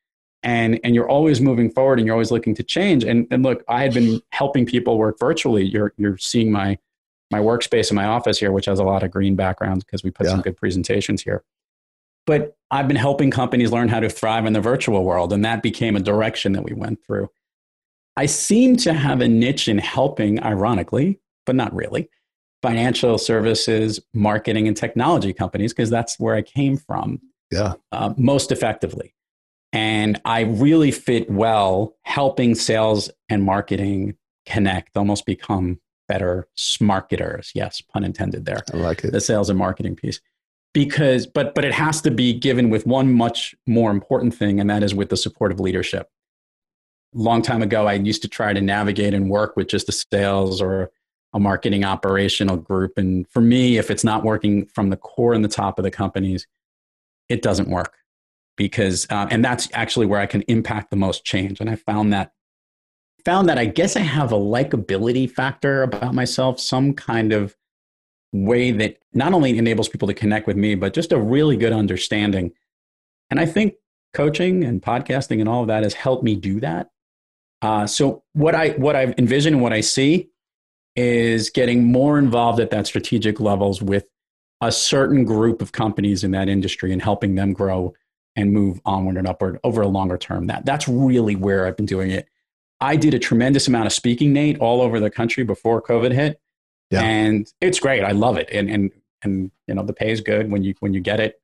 and 0.42 0.78
and 0.84 0.94
you're 0.94 1.08
always 1.08 1.40
moving 1.40 1.70
forward, 1.70 1.98
and 1.98 2.06
you're 2.06 2.14
always 2.14 2.30
looking 2.30 2.54
to 2.56 2.62
change. 2.62 3.02
And 3.04 3.26
and 3.30 3.42
look, 3.42 3.64
I 3.68 3.82
had 3.82 3.94
been 3.94 4.20
helping 4.32 4.66
people 4.66 4.98
work 4.98 5.18
virtually. 5.18 5.64
You're 5.64 5.94
you're 5.96 6.18
seeing 6.18 6.52
my 6.52 6.78
my 7.30 7.38
workspace 7.38 7.90
in 7.90 7.96
my 7.96 8.04
office 8.06 8.38
here, 8.38 8.52
which 8.52 8.66
has 8.66 8.78
a 8.78 8.84
lot 8.84 9.02
of 9.04 9.10
green 9.10 9.36
backgrounds 9.36 9.84
because 9.84 10.02
we 10.02 10.10
put 10.10 10.26
Yeah. 10.26 10.32
some 10.32 10.42
good 10.42 10.56
presentations 10.56 11.22
here. 11.22 11.44
But 12.26 12.56
I've 12.70 12.86
been 12.86 12.96
helping 12.96 13.30
companies 13.30 13.72
learn 13.72 13.88
how 13.88 14.00
to 14.00 14.08
thrive 14.08 14.46
in 14.46 14.52
the 14.52 14.60
virtual 14.60 15.04
world, 15.04 15.32
and 15.32 15.44
that 15.44 15.62
became 15.62 15.96
a 15.96 16.00
direction 16.00 16.52
that 16.52 16.64
we 16.64 16.72
went 16.72 17.04
through. 17.04 17.28
I 18.16 18.26
seem 18.26 18.76
to 18.78 18.92
have 18.92 19.20
a 19.20 19.28
niche 19.28 19.68
in 19.68 19.78
helping, 19.78 20.42
ironically, 20.42 21.20
but 21.46 21.56
not 21.56 21.74
really, 21.74 22.10
financial 22.62 23.18
services, 23.18 24.00
marketing, 24.12 24.68
and 24.68 24.76
technology 24.76 25.32
companies, 25.32 25.72
because 25.72 25.90
that's 25.90 26.18
where 26.20 26.34
I 26.34 26.42
came 26.42 26.76
from 26.76 27.20
yeah 27.50 27.74
uh, 27.92 28.14
most 28.16 28.52
effectively. 28.52 29.14
And 29.72 30.20
I 30.24 30.40
really 30.40 30.90
fit 30.90 31.30
well 31.30 31.96
helping 32.02 32.54
sales 32.56 33.10
and 33.28 33.44
marketing 33.44 34.16
connect, 34.44 34.96
almost 34.96 35.26
become 35.26 35.80
better 36.08 36.48
smarketers. 36.56 37.50
Yes, 37.54 37.80
pun 37.80 38.04
intended 38.04 38.44
there 38.44 38.60
i 38.72 38.76
like 38.76 39.04
it 39.04 39.12
the 39.12 39.20
sales 39.20 39.48
and 39.48 39.58
marketing 39.58 39.96
piece 39.96 40.20
because 40.72 41.26
but 41.26 41.54
but 41.54 41.64
it 41.64 41.72
has 41.72 42.00
to 42.02 42.10
be 42.10 42.32
given 42.32 42.70
with 42.70 42.86
one 42.86 43.12
much 43.12 43.54
more 43.66 43.90
important 43.90 44.34
thing 44.34 44.60
and 44.60 44.70
that 44.70 44.82
is 44.82 44.94
with 44.94 45.08
the 45.08 45.16
support 45.16 45.52
of 45.52 45.60
leadership. 45.60 46.08
Long 47.12 47.42
time 47.42 47.62
ago 47.62 47.86
i 47.86 47.94
used 47.94 48.22
to 48.22 48.28
try 48.28 48.52
to 48.52 48.60
navigate 48.60 49.14
and 49.14 49.28
work 49.28 49.56
with 49.56 49.68
just 49.68 49.88
a 49.88 49.92
sales 49.92 50.62
or 50.62 50.90
a 51.32 51.40
marketing 51.40 51.84
operational 51.84 52.56
group 52.56 52.92
and 52.96 53.28
for 53.28 53.40
me 53.40 53.78
if 53.78 53.90
it's 53.90 54.04
not 54.04 54.24
working 54.24 54.66
from 54.66 54.90
the 54.90 54.96
core 54.96 55.32
and 55.32 55.44
the 55.44 55.48
top 55.48 55.78
of 55.78 55.82
the 55.82 55.90
companies 55.90 56.46
it 57.28 57.42
doesn't 57.42 57.68
work 57.68 57.94
because 58.56 59.06
uh, 59.10 59.26
and 59.30 59.44
that's 59.44 59.68
actually 59.72 60.06
where 60.06 60.20
i 60.20 60.26
can 60.26 60.42
impact 60.42 60.90
the 60.90 60.96
most 60.96 61.24
change 61.24 61.60
and 61.60 61.70
i 61.70 61.76
found 61.76 62.12
that 62.12 62.32
found 63.24 63.48
that 63.48 63.58
i 63.58 63.64
guess 63.64 63.96
i 63.96 64.00
have 64.00 64.32
a 64.32 64.36
likability 64.36 65.30
factor 65.30 65.82
about 65.82 66.14
myself 66.14 66.58
some 66.58 66.92
kind 66.92 67.32
of 67.32 67.56
way 68.32 68.70
that 68.70 68.98
not 69.12 69.32
only 69.32 69.58
enables 69.58 69.88
people 69.88 70.08
to 70.08 70.14
connect 70.14 70.46
with 70.46 70.56
me, 70.56 70.74
but 70.74 70.94
just 70.94 71.12
a 71.12 71.18
really 71.18 71.56
good 71.56 71.72
understanding. 71.72 72.52
And 73.30 73.40
I 73.40 73.46
think 73.46 73.74
coaching 74.14 74.64
and 74.64 74.82
podcasting 74.82 75.40
and 75.40 75.48
all 75.48 75.62
of 75.62 75.68
that 75.68 75.82
has 75.82 75.94
helped 75.94 76.24
me 76.24 76.34
do 76.36 76.60
that. 76.60 76.90
Uh, 77.62 77.86
so 77.86 78.22
what 78.32 78.54
I 78.54 78.70
what 78.70 78.96
I've 78.96 79.14
envisioned 79.18 79.54
and 79.54 79.62
what 79.62 79.72
I 79.72 79.80
see 79.80 80.30
is 80.96 81.50
getting 81.50 81.84
more 81.84 82.18
involved 82.18 82.60
at 82.60 82.70
that 82.70 82.86
strategic 82.86 83.38
levels 83.40 83.82
with 83.82 84.06
a 84.60 84.72
certain 84.72 85.24
group 85.24 85.62
of 85.62 85.72
companies 85.72 86.24
in 86.24 86.30
that 86.32 86.48
industry 86.48 86.92
and 86.92 87.00
helping 87.00 87.34
them 87.34 87.52
grow 87.52 87.94
and 88.36 88.52
move 88.52 88.80
onward 88.84 89.16
and 89.16 89.26
upward 89.26 89.58
over 89.64 89.82
a 89.82 89.88
longer 89.88 90.16
term. 90.16 90.46
That 90.46 90.64
that's 90.64 90.88
really 90.88 91.36
where 91.36 91.66
I've 91.66 91.76
been 91.76 91.86
doing 91.86 92.10
it. 92.10 92.26
I 92.80 92.96
did 92.96 93.12
a 93.12 93.18
tremendous 93.18 93.68
amount 93.68 93.86
of 93.86 93.92
speaking, 93.92 94.32
Nate, 94.32 94.58
all 94.58 94.80
over 94.80 95.00
the 95.00 95.10
country 95.10 95.44
before 95.44 95.82
COVID 95.82 96.12
hit 96.12 96.40
Yeah. 96.90 97.02
and 97.02 97.46
it's 97.60 97.78
great. 97.78 98.02
I 98.04 98.12
love 98.12 98.36
it, 98.36 98.48
and 98.52 98.68
and 98.70 98.90
and 99.22 99.50
you 99.66 99.74
know 99.74 99.82
the 99.84 99.92
pay 99.92 100.10
is 100.10 100.20
good 100.20 100.50
when 100.50 100.62
you 100.64 100.74
when 100.80 100.92
you 100.94 101.00
get 101.00 101.20
it, 101.20 101.40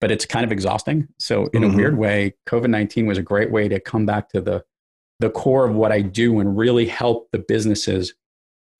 but 0.00 0.10
it's 0.12 0.24
kind 0.24 0.44
of 0.44 0.52
exhausting. 0.52 1.08
So 1.18 1.46
in 1.52 1.62
Mhm. 1.62 1.72
a 1.72 1.76
weird 1.76 1.98
way, 1.98 2.34
COVID 2.46 2.68
nineteen 2.70 3.06
was 3.06 3.18
a 3.18 3.22
great 3.22 3.50
way 3.50 3.68
to 3.68 3.80
come 3.80 4.06
back 4.06 4.28
to 4.30 4.40
the 4.40 4.64
the 5.20 5.30
core 5.30 5.66
of 5.68 5.74
what 5.74 5.90
I 5.92 6.00
do 6.00 6.38
and 6.40 6.56
really 6.56 6.86
help 6.86 7.30
the 7.30 7.38
businesses 7.38 8.14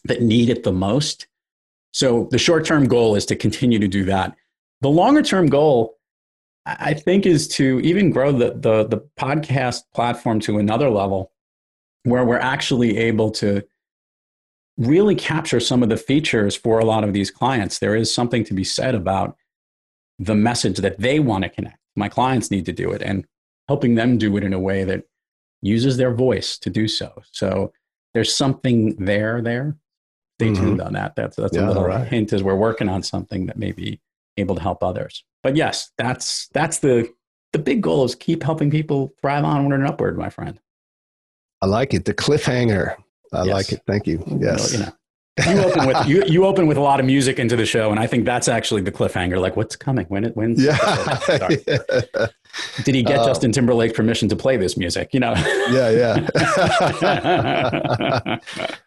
that 0.04 0.20
need 0.20 0.48
it 0.50 0.62
the 0.64 0.72
most. 0.72 1.26
So 1.92 2.28
the 2.30 2.38
short 2.38 2.64
term 2.66 2.86
goal 2.86 3.14
is 3.16 3.24
to 3.26 3.36
continue 3.36 3.78
to 3.78 3.88
do 3.88 4.04
that. 4.04 4.36
The 4.82 4.90
longer 4.90 5.22
term 5.22 5.46
goal, 5.46 5.96
I 6.66 6.76
I 6.90 6.94
think, 6.94 7.24
is 7.26 7.48
to 7.48 7.80
even 7.80 8.10
grow 8.10 8.30
the, 8.32 8.52
the 8.54 8.84
the 8.86 8.98
podcast 9.18 9.82
platform 9.94 10.38
to 10.40 10.58
another 10.58 10.90
level, 10.90 11.32
where 12.04 12.24
we're 12.24 12.38
actually 12.38 12.98
able 12.98 13.30
to 13.32 13.62
really 14.76 15.14
capture 15.14 15.60
some 15.60 15.82
of 15.82 15.88
the 15.88 15.96
features 15.96 16.56
for 16.56 16.78
a 16.78 16.84
lot 16.84 17.04
of 17.04 17.12
these 17.12 17.30
clients. 17.30 17.78
There 17.78 17.94
is 17.94 18.12
something 18.12 18.44
to 18.44 18.54
be 18.54 18.64
said 18.64 18.94
about 18.94 19.36
the 20.18 20.34
message 20.34 20.78
that 20.78 20.98
they 20.98 21.20
want 21.20 21.44
to 21.44 21.50
connect. 21.50 21.78
My 21.96 22.08
clients 22.08 22.50
need 22.50 22.66
to 22.66 22.72
do 22.72 22.90
it 22.92 23.02
and 23.02 23.24
helping 23.68 23.94
them 23.94 24.18
do 24.18 24.36
it 24.36 24.44
in 24.44 24.52
a 24.52 24.58
way 24.58 24.84
that 24.84 25.04
uses 25.62 25.96
their 25.96 26.12
voice 26.12 26.58
to 26.58 26.70
do 26.70 26.88
so. 26.88 27.22
So 27.32 27.72
there's 28.14 28.34
something 28.34 28.96
there 28.96 29.40
there. 29.40 29.76
Stay 30.40 30.50
Mhm. 30.50 30.56
tuned 30.56 30.80
on 30.80 30.92
that. 30.94 31.14
That's 31.14 31.36
that's 31.36 31.54
Yeah, 31.56 31.66
a 31.66 31.68
little 31.68 31.84
right. 31.84 32.06
hint 32.08 32.32
as 32.32 32.42
we're 32.42 32.56
working 32.56 32.88
on 32.88 33.02
something 33.02 33.46
that 33.46 33.56
may 33.56 33.70
be 33.72 34.00
able 34.36 34.56
to 34.56 34.60
help 34.60 34.82
others. 34.82 35.24
But 35.44 35.54
yes, 35.56 35.92
that's 35.96 36.48
that's 36.48 36.80
the 36.80 37.12
the 37.52 37.58
big 37.60 37.80
goal 37.82 38.04
is 38.04 38.16
keep 38.16 38.42
helping 38.42 38.68
people 38.68 39.14
thrive 39.20 39.44
onward 39.44 39.76
and 39.78 39.86
upward, 39.86 40.18
my 40.18 40.28
friend. 40.28 40.58
I 41.62 41.66
like 41.66 41.94
it. 41.94 42.04
The 42.04 42.12
cliffhanger. 42.14 42.96
I 43.34 43.44
Yes. 43.44 43.54
like 43.54 43.72
it. 43.72 43.82
Thank 43.86 44.06
you. 44.06 44.22
Yes. 44.40 44.72
You 44.72 44.78
know, 44.80 44.92
you 45.50 45.58
open 45.64 45.86
with 45.88 46.06
you, 46.06 46.24
you 46.26 46.44
open 46.46 46.66
with 46.68 46.76
a 46.76 46.80
lot 46.80 47.00
of 47.00 47.06
music 47.06 47.40
into 47.40 47.56
the 47.56 47.66
show, 47.66 47.90
and 47.90 47.98
I 47.98 48.06
think 48.06 48.24
that's 48.24 48.46
actually 48.46 48.82
the 48.82 48.92
cliffhanger. 48.92 49.40
Like, 49.40 49.56
what's 49.56 49.74
coming? 49.74 50.06
When 50.06 50.22
it 50.24 50.36
wins? 50.36 50.62
yeah. 50.62 50.76
Did 52.84 52.94
he 52.94 53.02
get 53.02 53.18
Oh. 53.18 53.26
Justin 53.26 53.50
Timberlake's 53.50 53.96
permission 53.96 54.28
to 54.28 54.36
play 54.36 54.56
this 54.56 54.76
music? 54.76 55.12
You 55.12 55.18
know. 55.20 55.32
yeah. 55.70 55.90
Yeah. 55.90 56.24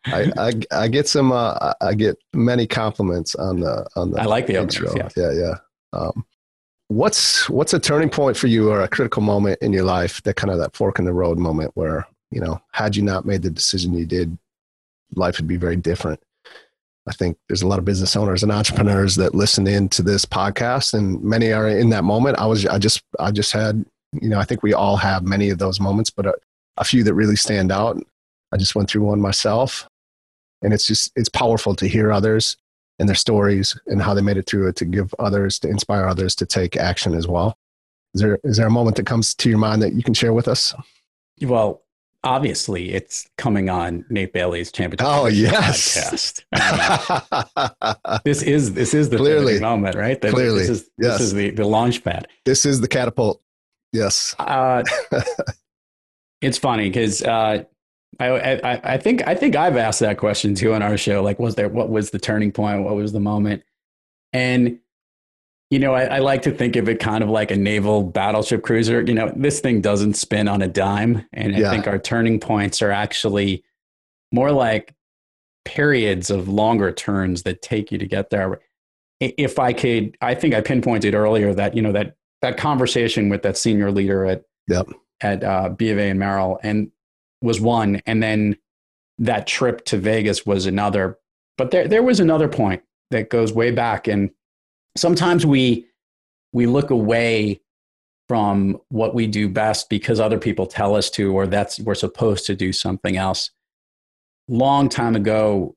I, 0.05 0.31
I 0.37 0.53
I 0.71 0.87
get 0.87 1.07
some 1.07 1.31
uh, 1.33 1.73
I 1.81 1.93
get 1.93 2.17
many 2.33 2.65
compliments 2.65 3.35
on 3.35 3.59
the 3.59 3.85
on 3.95 4.11
the 4.11 4.21
I 4.21 4.25
like 4.25 4.47
the 4.47 4.55
intro. 4.59 4.91
Yes. 4.95 5.13
Yeah, 5.17 5.31
yeah. 5.33 5.55
Um, 5.93 6.25
what's 6.87 7.49
what's 7.49 7.73
a 7.73 7.79
turning 7.79 8.09
point 8.09 8.37
for 8.37 8.47
you 8.47 8.69
or 8.71 8.81
a 8.81 8.87
critical 8.87 9.21
moment 9.21 9.59
in 9.61 9.73
your 9.73 9.83
life 9.83 10.21
that 10.23 10.35
kind 10.35 10.51
of 10.51 10.57
that 10.59 10.75
fork 10.75 10.99
in 10.99 11.05
the 11.05 11.13
road 11.13 11.37
moment 11.37 11.71
where 11.75 12.07
you 12.31 12.41
know 12.41 12.61
had 12.71 12.95
you 12.95 13.03
not 13.03 13.25
made 13.25 13.41
the 13.41 13.49
decision 13.49 13.93
you 13.93 14.05
did, 14.05 14.37
life 15.15 15.37
would 15.37 15.47
be 15.47 15.57
very 15.57 15.75
different. 15.75 16.21
I 17.07 17.13
think 17.13 17.37
there's 17.47 17.61
a 17.61 17.67
lot 17.67 17.79
of 17.79 17.85
business 17.85 18.15
owners 18.15 18.43
and 18.43 18.51
entrepreneurs 18.51 19.15
that 19.15 19.33
listen 19.33 19.65
in 19.65 19.87
to 19.89 20.01
this 20.01 20.25
podcast, 20.25 20.93
and 20.93 21.23
many 21.23 21.53
are 21.53 21.67
in 21.67 21.89
that 21.91 22.03
moment. 22.03 22.37
I 22.37 22.45
was 22.45 22.65
I 22.65 22.77
just 22.77 23.01
I 23.19 23.31
just 23.31 23.51
had 23.51 23.85
you 24.13 24.29
know 24.29 24.39
I 24.39 24.43
think 24.43 24.63
we 24.63 24.73
all 24.73 24.97
have 24.97 25.23
many 25.23 25.49
of 25.49 25.57
those 25.57 25.79
moments, 25.79 26.09
but 26.09 26.25
a, 26.25 26.33
a 26.77 26.83
few 26.83 27.03
that 27.03 27.13
really 27.13 27.35
stand 27.35 27.71
out. 27.71 28.01
I 28.51 28.57
just 28.57 28.75
went 28.75 28.89
through 28.89 29.03
one 29.03 29.21
myself, 29.21 29.87
and 30.61 30.73
it's 30.73 30.87
just 30.87 31.11
it's 31.15 31.29
powerful 31.29 31.75
to 31.75 31.87
hear 31.87 32.11
others 32.11 32.57
and 32.99 33.07
their 33.07 33.15
stories 33.15 33.79
and 33.85 34.01
how 34.01 34.13
they 34.13 34.21
made 34.21 34.37
it 34.37 34.47
through 34.47 34.67
it 34.67 34.75
to 34.75 34.85
give 34.85 35.13
others 35.19 35.59
to 35.59 35.69
inspire 35.69 36.07
others 36.07 36.33
to 36.35 36.45
take 36.47 36.75
action 36.75 37.13
as 37.13 37.27
well 37.27 37.55
is 38.15 38.21
there 38.21 38.39
is 38.43 38.57
there 38.57 38.65
a 38.65 38.71
moment 38.71 38.95
that 38.95 39.05
comes 39.05 39.35
to 39.35 39.49
your 39.49 39.59
mind 39.59 39.83
that 39.83 39.93
you 39.93 40.01
can 40.01 40.15
share 40.15 40.33
with 40.33 40.47
us 40.47 40.73
Well, 41.41 41.83
obviously, 42.27 42.93
it's 42.93 43.27
coming 43.37 43.69
on 43.69 44.05
Nate 44.09 44.33
Bailey's 44.33 44.71
championship. 44.71 45.07
Oh, 45.07 45.27
yes. 45.27 46.41
podcast. 46.53 48.21
This 48.25 48.41
is 48.43 48.73
this 48.73 48.93
is 48.93 49.09
the 49.09 49.17
Clearly. 49.17 49.59
moment, 49.59 49.95
right? 49.95 50.19
That- 50.21 50.31
Clearly. 50.33 50.59
this 50.59 50.69
is 50.69 50.89
Yes. 50.97 51.13
this 51.17 51.21
is 51.27 51.33
the 51.33 51.49
the 51.51 51.65
launch 51.65 52.03
pad. 52.03 52.27
this 52.45 52.65
is 52.65 52.81
the 52.81 52.87
catapult 52.87 53.41
yes 53.93 54.35
Uh, 54.39 54.83
it's 56.41 56.57
funny 56.57 56.89
because 56.89 57.23
uh, 57.23 57.63
I, 58.19 58.27
I 58.27 58.93
I 58.93 58.97
think 58.97 59.25
I 59.27 59.35
think 59.35 59.55
I've 59.55 59.77
asked 59.77 59.99
that 60.01 60.17
question 60.17 60.55
too 60.55 60.73
on 60.73 60.81
our 60.81 60.97
show. 60.97 61.21
Like, 61.23 61.39
was 61.39 61.55
there 61.55 61.69
what 61.69 61.89
was 61.89 62.09
the 62.11 62.19
turning 62.19 62.51
point? 62.51 62.83
What 62.83 62.95
was 62.95 63.11
the 63.13 63.19
moment? 63.19 63.63
And 64.33 64.79
you 65.69 65.79
know, 65.79 65.93
I, 65.93 66.03
I 66.03 66.19
like 66.19 66.41
to 66.43 66.51
think 66.51 66.75
of 66.75 66.87
it 66.87 66.99
kind 66.99 67.23
of 67.23 67.29
like 67.29 67.51
a 67.51 67.55
naval 67.57 68.03
battleship 68.03 68.63
cruiser. 68.63 69.01
You 69.01 69.13
know, 69.13 69.31
this 69.35 69.59
thing 69.59 69.81
doesn't 69.81 70.13
spin 70.13 70.47
on 70.47 70.61
a 70.61 70.67
dime, 70.67 71.25
and 71.33 71.55
I 71.55 71.59
Yeah. 71.59 71.69
think 71.71 71.87
our 71.87 71.99
turning 71.99 72.39
points 72.39 72.81
are 72.81 72.91
actually 72.91 73.63
more 74.31 74.51
like 74.51 74.93
periods 75.65 76.29
of 76.29 76.47
longer 76.47 76.91
turns 76.91 77.43
that 77.43 77.61
take 77.61 77.91
you 77.91 77.97
to 77.97 78.05
get 78.07 78.29
there. 78.29 78.59
If 79.19 79.59
I 79.59 79.73
could, 79.73 80.15
I 80.21 80.35
think 80.35 80.53
I 80.53 80.61
pinpointed 80.61 81.13
earlier 81.15 81.53
that 81.53 81.75
you 81.75 81.81
know 81.81 81.91
that 81.91 82.15
that 82.41 82.57
conversation 82.57 83.29
with 83.29 83.41
that 83.41 83.57
senior 83.57 83.91
leader 83.91 84.25
at 84.25 84.43
Yep. 84.69 84.87
at 85.21 85.43
uh, 85.43 85.69
B 85.69 85.89
of 85.91 85.97
A 85.97 86.09
and 86.09 86.19
Merrill, 86.19 86.59
and 86.61 86.91
was 87.41 87.59
one, 87.59 88.01
and 88.05 88.21
then 88.21 88.57
that 89.17 89.47
trip 89.47 89.83
to 89.85 89.97
Vegas 89.97 90.45
was 90.45 90.65
another. 90.65 91.17
But 91.57 91.71
there 91.71 91.87
there 91.87 92.03
was 92.03 92.19
another 92.19 92.47
point 92.47 92.83
that 93.11 93.29
goes 93.29 93.51
way 93.53 93.71
back, 93.71 94.07
and 94.07 94.29
sometimes 94.97 95.45
we 95.45 95.87
we 96.53 96.65
look 96.65 96.89
away 96.89 97.61
from 98.27 98.79
what 98.89 99.15
we 99.15 99.27
do 99.27 99.47
best 99.47 99.89
because 99.89 100.19
other 100.19 100.39
people 100.39 100.65
tell 100.65 100.95
us 100.95 101.09
to, 101.11 101.33
or 101.33 101.47
that's 101.47 101.79
we're 101.79 101.95
supposed 101.95 102.45
to 102.47 102.55
do 102.55 102.73
something 102.73 103.15
else. 103.15 103.51
Long 104.49 104.89
time 104.89 105.15
ago, 105.15 105.75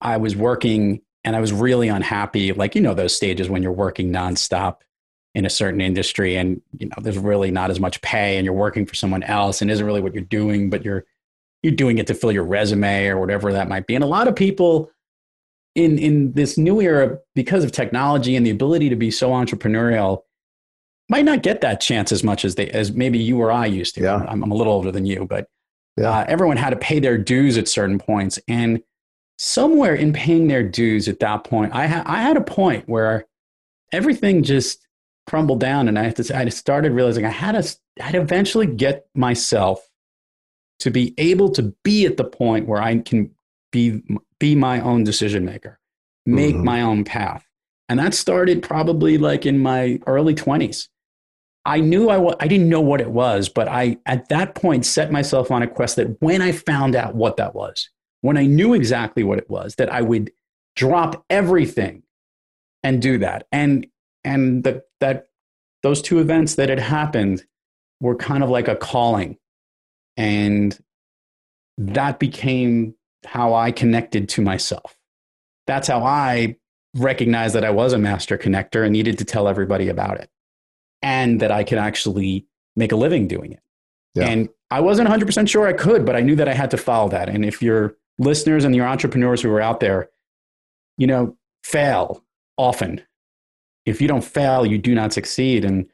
I 0.00 0.18
was 0.18 0.36
working 0.36 1.00
and 1.24 1.34
I 1.34 1.40
was 1.40 1.52
really 1.52 1.88
unhappy. 1.88 2.52
Like, 2.52 2.74
you 2.74 2.82
know, 2.82 2.94
those 2.94 3.16
stages 3.16 3.48
when 3.48 3.62
you're 3.62 3.72
working 3.72 4.12
nonstop 4.12 4.78
in 5.34 5.46
a 5.46 5.50
certain 5.50 5.80
industry 5.80 6.36
and, 6.36 6.60
you 6.78 6.86
know, 6.86 6.96
there's 7.00 7.18
really 7.18 7.50
not 7.50 7.70
as 7.70 7.80
much 7.80 8.00
pay 8.02 8.36
and 8.36 8.44
you're 8.44 8.54
working 8.54 8.86
for 8.86 8.94
someone 8.94 9.22
else 9.22 9.62
and 9.62 9.70
isn't 9.70 9.84
really 9.84 10.02
what 10.02 10.14
you're 10.14 10.22
doing, 10.22 10.70
but 10.70 10.84
you're, 10.84 11.04
you're 11.62 11.74
doing 11.74 11.98
it 11.98 12.06
to 12.06 12.14
fill 12.14 12.30
your 12.30 12.44
resume 12.44 13.06
or 13.06 13.18
whatever 13.18 13.52
that 13.52 13.68
might 13.68 13.86
be. 13.86 13.94
And 13.94 14.04
a 14.04 14.08
lot 14.08 14.28
of 14.28 14.36
people 14.36 14.90
in, 15.74 15.98
in 15.98 16.32
this 16.32 16.56
new 16.56 16.80
era, 16.80 17.18
because 17.34 17.64
of 17.64 17.72
technology 17.72 18.36
and 18.36 18.46
the 18.46 18.50
ability 18.50 18.88
to 18.88 18.96
be 18.96 19.10
so 19.10 19.30
entrepreneurial, 19.30 20.22
might 21.08 21.24
not 21.24 21.42
get 21.42 21.60
that 21.60 21.80
chance 21.80 22.12
as 22.12 22.24
much 22.24 22.44
as 22.44 22.54
they, 22.54 22.68
as 22.70 22.92
maybe 22.92 23.18
you 23.18 23.38
or 23.40 23.50
I 23.52 23.66
used 23.66 23.94
to. 23.96 24.02
Yeah. 24.02 24.24
I'm, 24.28 24.42
I'm 24.42 24.52
a 24.52 24.54
little 24.54 24.72
older 24.72 24.90
than 24.90 25.04
you, 25.04 25.26
but 25.28 25.48
Yeah. 25.96 26.10
uh, 26.10 26.24
everyone 26.28 26.56
had 26.56 26.70
to 26.70 26.76
pay 26.76 26.98
their 27.00 27.18
dues 27.18 27.58
at 27.58 27.68
certain 27.68 27.98
points. 27.98 28.38
And 28.48 28.82
somewhere 29.36 29.94
in 29.94 30.12
paying 30.12 30.48
their 30.48 30.62
dues 30.62 31.08
at 31.08 31.20
that 31.20 31.44
point, 31.44 31.74
I, 31.74 31.86
ha- 31.86 32.04
I 32.06 32.22
had 32.22 32.36
a 32.36 32.40
point 32.40 32.88
where 32.88 33.26
everything 33.92 34.42
just 34.42 34.86
crumbled 35.26 35.60
down. 35.60 35.88
And 35.88 35.98
I, 35.98 36.04
had 36.04 36.16
to, 36.16 36.36
I 36.36 36.48
started 36.48 36.92
realizing 36.92 37.24
I 37.26 37.30
had 37.30 37.52
to 37.52 37.76
I'd 38.02 38.14
eventually 38.14 38.66
get 38.66 39.06
myself 39.14 39.88
to 40.80 40.90
be 40.90 41.14
able 41.18 41.50
to 41.50 41.74
be 41.84 42.06
at 42.06 42.16
the 42.16 42.24
point 42.24 42.66
where 42.66 42.82
I 42.82 42.98
can 42.98 43.30
be, 43.70 44.02
be 44.44 44.54
my 44.54 44.78
own 44.80 45.04
decision 45.04 45.42
maker, 45.46 45.80
make 46.26 46.54
Mhm. 46.54 46.64
my 46.64 46.82
own 46.82 47.02
path. 47.02 47.46
And 47.88 47.98
that 47.98 48.12
started 48.12 48.62
probably 48.62 49.16
like 49.16 49.46
in 49.46 49.58
my 49.58 50.00
early 50.06 50.34
20s. 50.34 50.88
I 51.64 51.80
knew 51.80 52.10
I, 52.10 52.18
wa- 52.18 52.36
I 52.40 52.46
didn't 52.46 52.68
know 52.68 52.82
what 52.82 53.00
it 53.00 53.10
was, 53.10 53.48
but 53.48 53.68
I, 53.68 53.96
at 54.04 54.28
that 54.28 54.54
point, 54.54 54.84
set 54.84 55.10
myself 55.10 55.50
on 55.50 55.62
a 55.62 55.66
quest 55.66 55.96
that 55.96 56.20
when 56.20 56.42
I 56.42 56.52
found 56.52 56.94
out 56.94 57.14
what 57.14 57.38
that 57.38 57.54
was, 57.54 57.88
when 58.20 58.36
I 58.36 58.44
knew 58.44 58.74
exactly 58.74 59.24
what 59.24 59.38
it 59.38 59.48
was, 59.48 59.76
that 59.76 59.90
I 59.90 60.02
would 60.02 60.30
drop 60.76 61.24
everything 61.30 62.02
and 62.82 63.00
do 63.00 63.16
that. 63.18 63.46
And, 63.50 63.86
and 64.24 64.62
the, 64.62 64.84
that, 65.00 65.28
those 65.82 66.02
two 66.02 66.18
events 66.18 66.56
that 66.56 66.68
had 66.68 66.80
happened 66.80 67.44
were 67.98 68.16
kind 68.16 68.42
of 68.44 68.50
like 68.50 68.68
a 68.68 68.76
calling. 68.76 69.38
And 70.18 70.78
that 71.78 72.18
became 72.18 72.94
how 73.24 73.54
I 73.54 73.72
connected 73.72 74.28
to 74.30 74.42
myself. 74.42 74.96
That's 75.66 75.88
how 75.88 76.02
I 76.02 76.56
recognized 76.94 77.54
that 77.54 77.64
I 77.64 77.70
was 77.70 77.92
a 77.92 77.98
master 77.98 78.38
connector 78.38 78.84
and 78.84 78.92
needed 78.92 79.18
to 79.18 79.24
tell 79.24 79.48
everybody 79.48 79.88
about 79.88 80.20
it 80.20 80.30
and 81.02 81.40
that 81.40 81.50
I 81.50 81.64
could 81.64 81.78
actually 81.78 82.46
make 82.76 82.92
a 82.92 82.96
living 82.96 83.28
doing 83.28 83.52
it. 83.52 83.60
Yeah. 84.14 84.28
And 84.28 84.48
I 84.70 84.80
wasn't 84.80 85.08
100% 85.08 85.48
sure 85.48 85.66
I 85.66 85.72
could, 85.72 86.04
but 86.04 86.16
I 86.16 86.20
knew 86.20 86.36
that 86.36 86.48
I 86.48 86.54
had 86.54 86.70
to 86.70 86.76
follow 86.76 87.08
that. 87.10 87.28
And 87.28 87.44
if 87.44 87.62
your 87.62 87.96
listeners 88.18 88.64
and 88.64 88.74
your 88.74 88.86
entrepreneurs 88.86 89.42
who 89.42 89.50
are 89.50 89.60
out 89.60 89.80
there, 89.80 90.08
you 90.96 91.06
know, 91.06 91.36
fail 91.62 92.24
often. 92.56 93.02
If 93.86 94.00
you 94.00 94.08
don't 94.08 94.24
fail, 94.24 94.64
you 94.64 94.78
do 94.78 94.94
not 94.94 95.12
succeed. 95.12 95.64
And 95.64 95.86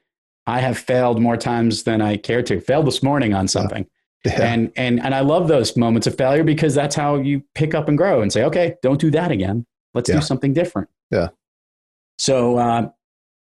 I 0.46 0.60
have 0.60 0.78
failed 0.78 1.20
more 1.20 1.36
times 1.36 1.84
than 1.84 2.00
I 2.00 2.16
care 2.16 2.42
to. 2.42 2.60
Failed 2.60 2.86
this 2.86 3.02
morning 3.02 3.34
on 3.34 3.48
something. 3.48 3.86
Yeah. 4.24 4.42
And, 4.42 4.70
and, 4.76 5.00
and 5.00 5.14
I 5.14 5.20
love 5.20 5.48
those 5.48 5.76
moments 5.76 6.06
of 6.06 6.16
failure 6.16 6.44
because 6.44 6.74
that's 6.74 6.94
how 6.94 7.16
you 7.16 7.42
pick 7.54 7.74
up 7.74 7.88
and 7.88 7.96
grow 7.96 8.20
and 8.20 8.30
say, 8.32 8.44
okay, 8.44 8.74
don't 8.82 9.00
do 9.00 9.10
that 9.12 9.30
again. 9.30 9.64
Let's 9.94 10.08
Yeah. 10.10 10.16
do 10.16 10.20
something 10.22 10.52
different. 10.52 10.88
Yeah. 11.10 11.28
So, 12.18 12.58
uh, 12.58 12.90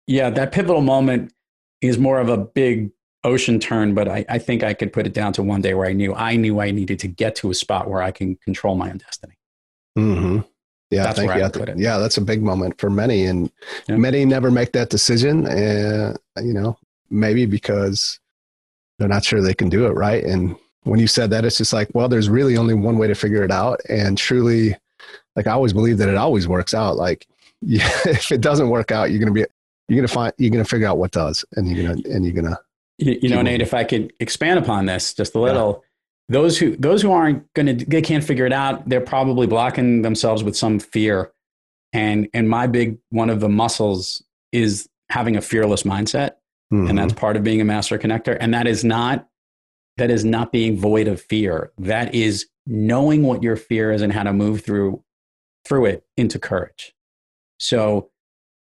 yeah, 0.06 0.30
that 0.30 0.52
pivotal 0.52 0.80
moment 0.82 1.32
is 1.80 1.98
more 1.98 2.20
of 2.20 2.28
a 2.28 2.36
big 2.38 2.90
ocean 3.24 3.58
turn, 3.58 3.94
but 3.94 4.08
I, 4.08 4.24
I 4.28 4.38
think 4.38 4.62
I 4.62 4.72
could 4.72 4.92
put 4.92 5.04
it 5.06 5.12
down 5.12 5.32
to 5.34 5.42
one 5.42 5.60
day 5.60 5.74
where 5.74 5.86
I 5.88 5.92
knew 5.92 6.14
I 6.14 6.36
knew 6.36 6.60
I 6.60 6.70
needed 6.70 7.00
to 7.00 7.08
get 7.08 7.34
to 7.36 7.50
a 7.50 7.54
spot 7.54 7.90
where 7.90 8.00
I 8.00 8.12
can 8.12 8.36
control 8.36 8.76
my 8.76 8.90
own 8.90 8.98
destiny. 8.98 9.34
hmm 9.96 10.38
Yeah, 10.90 11.02
That's 11.02 11.18
thank 11.18 11.28
where 11.28 11.38
you. 11.38 11.42
would 11.42 11.52
put 11.52 11.68
it. 11.68 11.78
Yeah, 11.78 11.98
that's 11.98 12.16
a 12.16 12.22
big 12.22 12.40
moment 12.42 12.80
for 12.80 12.88
many, 12.88 13.24
and 13.26 13.50
Yeah. 13.88 13.96
many 13.96 14.24
never 14.24 14.50
make 14.52 14.72
that 14.72 14.90
decision. 14.90 15.44
And 15.46 16.16
you 16.40 16.54
know, 16.54 16.78
maybe 17.10 17.44
because 17.46 18.20
they're 19.00 19.08
not 19.08 19.24
sure 19.24 19.42
they 19.42 19.54
can 19.54 19.68
do 19.68 19.86
it 19.86 19.90
right. 19.90 20.22
And 20.24 20.56
when 20.88 20.98
you 21.00 21.06
said 21.06 21.30
that, 21.30 21.44
it's 21.44 21.58
just 21.58 21.72
like, 21.72 21.88
well, 21.94 22.08
there's 22.08 22.28
really 22.28 22.56
only 22.56 22.74
one 22.74 22.98
way 22.98 23.06
to 23.06 23.14
figure 23.14 23.42
it 23.44 23.50
out. 23.50 23.80
And 23.88 24.16
truly, 24.18 24.76
like 25.36 25.46
I 25.46 25.52
always 25.52 25.72
believe 25.72 25.98
that 25.98 26.08
it 26.08 26.16
always 26.16 26.48
works 26.48 26.74
out. 26.74 26.96
Like, 26.96 27.26
yeah, 27.62 27.88
if 28.06 28.30
it 28.32 28.40
doesn't 28.40 28.68
work 28.70 28.90
out, 28.92 29.10
you're 29.10 29.20
gonna 29.20 29.32
be, 29.32 29.44
you're 29.88 29.96
gonna 29.98 30.08
find, 30.08 30.32
you're 30.38 30.50
gonna 30.50 30.64
figure 30.64 30.86
out 30.86 30.98
what 30.98 31.10
does, 31.12 31.44
and 31.56 31.68
you're 31.68 31.86
gonna, 31.86 32.00
and 32.14 32.24
you're 32.24 32.34
gonna, 32.34 32.58
You, 32.98 33.18
you 33.22 33.28
know, 33.28 33.42
Nate, 33.42 33.62
if 33.62 33.74
I 33.74 33.84
could 33.84 34.12
expand 34.20 34.58
upon 34.58 34.86
this 34.86 35.12
just 35.14 35.34
a 35.34 35.40
little, 35.40 35.84
those 36.28 36.58
who 36.58 36.76
those 36.76 37.00
who 37.02 37.10
aren't 37.10 37.52
going 37.54 37.78
to 37.78 37.84
they 37.86 38.02
can't 38.02 38.22
figure 38.22 38.44
it 38.46 38.52
out, 38.52 38.88
they're 38.88 39.00
probably 39.00 39.46
blocking 39.46 40.02
themselves 40.02 40.44
with 40.44 40.56
some 40.56 40.78
fear. 40.78 41.32
And 41.92 42.28
and 42.34 42.48
my 42.50 42.66
big 42.66 42.98
one 43.10 43.30
of 43.30 43.40
the 43.40 43.48
muscles 43.48 44.22
is 44.52 44.88
having 45.10 45.36
a 45.36 45.40
fearless 45.40 45.84
mindset, 45.84 46.32
Mhm. 46.72 46.90
and 46.90 46.98
that's 46.98 47.14
part 47.14 47.36
of 47.36 47.42
being 47.44 47.60
a 47.62 47.64
master 47.64 47.98
connector. 47.98 48.36
And 48.38 48.52
that 48.52 48.66
is 48.66 48.84
not 48.84 49.26
that 49.98 50.10
is 50.10 50.24
not 50.24 50.52
being 50.52 50.76
void 50.76 51.08
of 51.08 51.20
fear. 51.20 51.72
That 51.78 52.14
is 52.14 52.48
knowing 52.66 53.24
what 53.24 53.42
your 53.42 53.56
fear 53.56 53.92
is 53.92 54.00
and 54.00 54.12
how 54.12 54.22
to 54.22 54.32
move 54.32 54.64
through 54.64 55.02
through 55.66 55.86
it 55.86 56.04
into 56.16 56.38
courage. 56.38 56.94
So 57.58 58.10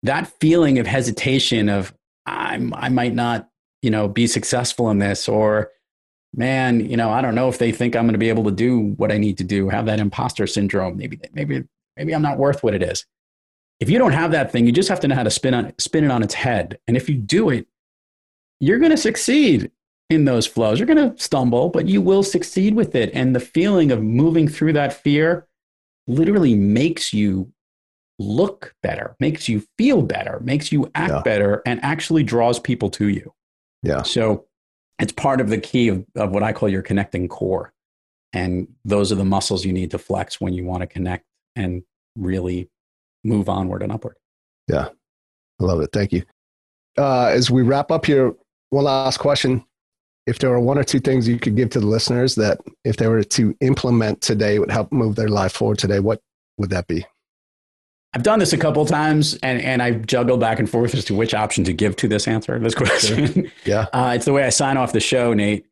that 0.02 0.26
feeling 0.40 0.78
of 0.78 0.86
hesitation 0.86 1.68
of 1.68 1.94
I'm, 2.26 2.74
I 2.74 2.90
might 2.90 3.14
not, 3.14 3.48
you 3.80 3.90
know, 3.90 4.08
be 4.08 4.26
successful 4.26 4.90
in 4.90 4.98
this 4.98 5.28
or 5.28 5.70
man, 6.34 6.80
you 6.80 6.96
know, 6.96 7.10
I 7.10 7.22
don't 7.22 7.34
know 7.34 7.48
if 7.48 7.58
they 7.58 7.72
think 7.72 7.96
I'm 7.96 8.04
going 8.04 8.12
to 8.12 8.18
be 8.18 8.28
able 8.28 8.44
to 8.44 8.50
do 8.50 8.94
what 8.96 9.10
I 9.10 9.18
need 9.18 9.38
to 9.38 9.44
do, 9.44 9.68
have 9.68 9.86
that 9.86 9.98
imposter 9.98 10.46
syndrome. 10.46 10.96
Maybe, 10.96 11.18
maybe, 11.32 11.64
maybe 11.96 12.14
I'm 12.14 12.22
not 12.22 12.38
worth 12.38 12.62
what 12.62 12.74
it 12.74 12.82
is. 12.82 13.06
If 13.78 13.88
you 13.88 13.98
don't 13.98 14.12
have 14.12 14.32
that 14.32 14.52
thing, 14.52 14.66
you 14.66 14.72
just 14.72 14.90
have 14.90 15.00
to 15.00 15.08
know 15.08 15.14
how 15.14 15.22
to 15.22 15.30
spin 15.30 15.54
on, 15.54 15.72
spin 15.78 16.04
it 16.04 16.10
on 16.10 16.22
its 16.22 16.34
head. 16.34 16.78
And 16.86 16.96
if 16.96 17.08
you 17.08 17.16
do 17.16 17.50
it, 17.50 17.66
you're 18.58 18.78
going 18.78 18.90
to 18.90 18.96
succeed 18.96 19.70
in 20.10 20.24
those 20.24 20.46
flows. 20.46 20.78
You're 20.78 20.86
going 20.86 21.12
to 21.14 21.22
stumble, 21.22 21.68
but 21.68 21.86
you 21.88 22.02
will 22.02 22.22
succeed 22.22 22.74
with 22.74 22.94
it. 22.94 23.10
And 23.14 23.34
the 23.34 23.40
feeling 23.40 23.90
of 23.92 24.02
moving 24.02 24.48
through 24.48 24.72
that 24.74 24.92
fear 24.92 25.46
literally 26.06 26.54
makes 26.54 27.12
you 27.14 27.52
look 28.18 28.74
better, 28.82 29.16
makes 29.20 29.48
you 29.48 29.62
feel 29.78 30.02
better, 30.02 30.40
makes 30.40 30.72
you 30.72 30.90
act 30.94 31.12
Yeah. 31.12 31.22
better, 31.22 31.62
and 31.64 31.82
actually 31.82 32.22
draws 32.24 32.58
people 32.58 32.90
to 32.90 33.08
you. 33.08 33.32
Yeah. 33.82 34.02
So 34.02 34.46
it's 34.98 35.12
part 35.12 35.40
of 35.40 35.48
the 35.48 35.58
key 35.58 35.88
of, 35.88 36.04
of 36.16 36.30
what 36.32 36.42
I 36.42 36.52
call 36.52 36.68
your 36.68 36.82
connecting 36.82 37.28
core. 37.28 37.72
And 38.32 38.68
those 38.84 39.10
are 39.10 39.16
the 39.16 39.24
muscles 39.24 39.64
you 39.64 39.72
need 39.72 39.90
to 39.92 39.98
flex 39.98 40.40
when 40.40 40.52
you 40.52 40.64
want 40.64 40.82
to 40.82 40.86
connect 40.86 41.24
and 41.56 41.82
really 42.16 42.68
move 43.24 43.48
onward 43.48 43.82
and 43.82 43.90
upward. 43.92 44.16
Yeah. 44.68 44.88
I 45.60 45.64
love 45.64 45.80
it. 45.80 45.90
Thank 45.92 46.12
you. 46.12 46.24
Uh, 46.98 47.26
as 47.26 47.50
we 47.50 47.62
wrap 47.62 47.90
up 47.90 48.04
here, 48.06 48.34
one 48.70 48.84
last 48.84 49.18
question. 49.18 49.64
If 50.30 50.38
there 50.38 50.50
were 50.50 50.60
one 50.60 50.78
or 50.78 50.84
two 50.84 51.00
things 51.00 51.26
you 51.26 51.40
could 51.40 51.56
give 51.56 51.70
to 51.70 51.80
the 51.80 51.86
listeners 51.86 52.36
that 52.36 52.60
if 52.84 52.96
they 52.96 53.08
were 53.08 53.24
to 53.24 53.56
implement 53.60 54.20
today 54.20 54.60
would 54.60 54.70
help 54.70 54.92
move 54.92 55.16
their 55.16 55.28
life 55.28 55.52
forward 55.52 55.78
today, 55.78 55.98
what 55.98 56.22
would 56.56 56.70
that 56.70 56.86
be? 56.86 57.04
I've 58.14 58.22
done 58.22 58.38
this 58.38 58.52
a 58.52 58.56
couple 58.58 58.80
of 58.80 58.88
times 58.88 59.34
and, 59.42 59.60
and 59.60 59.82
I've 59.82 60.06
juggled 60.06 60.38
back 60.38 60.60
and 60.60 60.70
forth 60.70 60.94
as 60.94 61.04
to 61.06 61.16
which 61.16 61.34
option 61.34 61.64
to 61.64 61.72
give 61.72 61.96
to 61.96 62.06
this 62.06 62.28
answer, 62.28 62.56
this 62.60 62.76
question. 62.76 63.50
Yeah. 63.64 63.86
Uh, 63.92 64.12
it's 64.14 64.24
the 64.24 64.32
way 64.32 64.44
I 64.44 64.50
sign 64.50 64.76
off 64.76 64.92
the 64.92 65.00
show, 65.00 65.34
Nate. 65.34 65.66